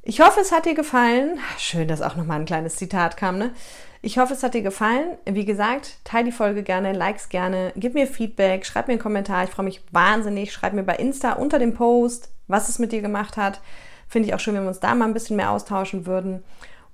Ich 0.00 0.22
hoffe, 0.22 0.40
es 0.40 0.50
hat 0.50 0.64
dir 0.64 0.74
gefallen. 0.74 1.38
Schön, 1.58 1.88
dass 1.88 2.00
auch 2.00 2.16
nochmal 2.16 2.40
ein 2.40 2.46
kleines 2.46 2.76
Zitat 2.76 3.18
kam, 3.18 3.36
ne? 3.36 3.52
Ich 4.00 4.18
hoffe, 4.18 4.34
es 4.34 4.42
hat 4.42 4.54
dir 4.54 4.62
gefallen. 4.62 5.18
Wie 5.24 5.44
gesagt, 5.44 5.98
teile 6.04 6.26
die 6.26 6.32
Folge 6.32 6.62
gerne, 6.62 6.92
likes 6.92 7.28
gerne, 7.28 7.72
gib 7.76 7.94
mir 7.94 8.06
Feedback, 8.06 8.64
schreib 8.64 8.86
mir 8.86 8.92
einen 8.92 9.02
Kommentar. 9.02 9.44
Ich 9.44 9.50
freue 9.50 9.64
mich 9.64 9.82
wahnsinnig. 9.90 10.52
Schreib 10.52 10.72
mir 10.72 10.84
bei 10.84 10.96
Insta 10.96 11.32
unter 11.32 11.58
dem 11.58 11.74
Post, 11.74 12.30
was 12.46 12.68
es 12.68 12.78
mit 12.78 12.92
dir 12.92 13.02
gemacht 13.02 13.36
hat. 13.36 13.60
Finde 14.08 14.28
ich 14.28 14.34
auch 14.34 14.40
schön, 14.40 14.54
wenn 14.54 14.62
wir 14.62 14.68
uns 14.68 14.80
da 14.80 14.94
mal 14.94 15.04
ein 15.04 15.14
bisschen 15.14 15.36
mehr 15.36 15.50
austauschen 15.50 16.06
würden. 16.06 16.42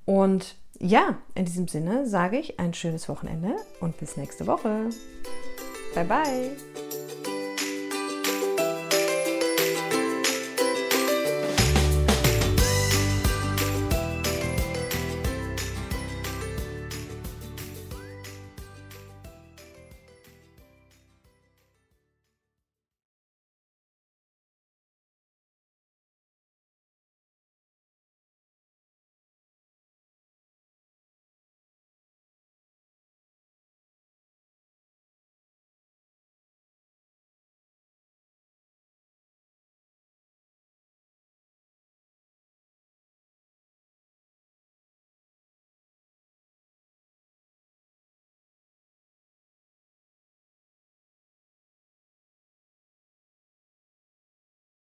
Und 0.04 0.56
ja, 0.80 1.18
in 1.34 1.44
diesem 1.44 1.68
Sinne 1.68 2.06
sage 2.06 2.38
ich 2.38 2.58
ein 2.58 2.74
schönes 2.74 3.08
Wochenende 3.08 3.54
und 3.80 3.96
bis 3.98 4.16
nächste 4.16 4.46
Woche. 4.46 4.90
Bye 5.94 6.04
bye. 6.04 7.03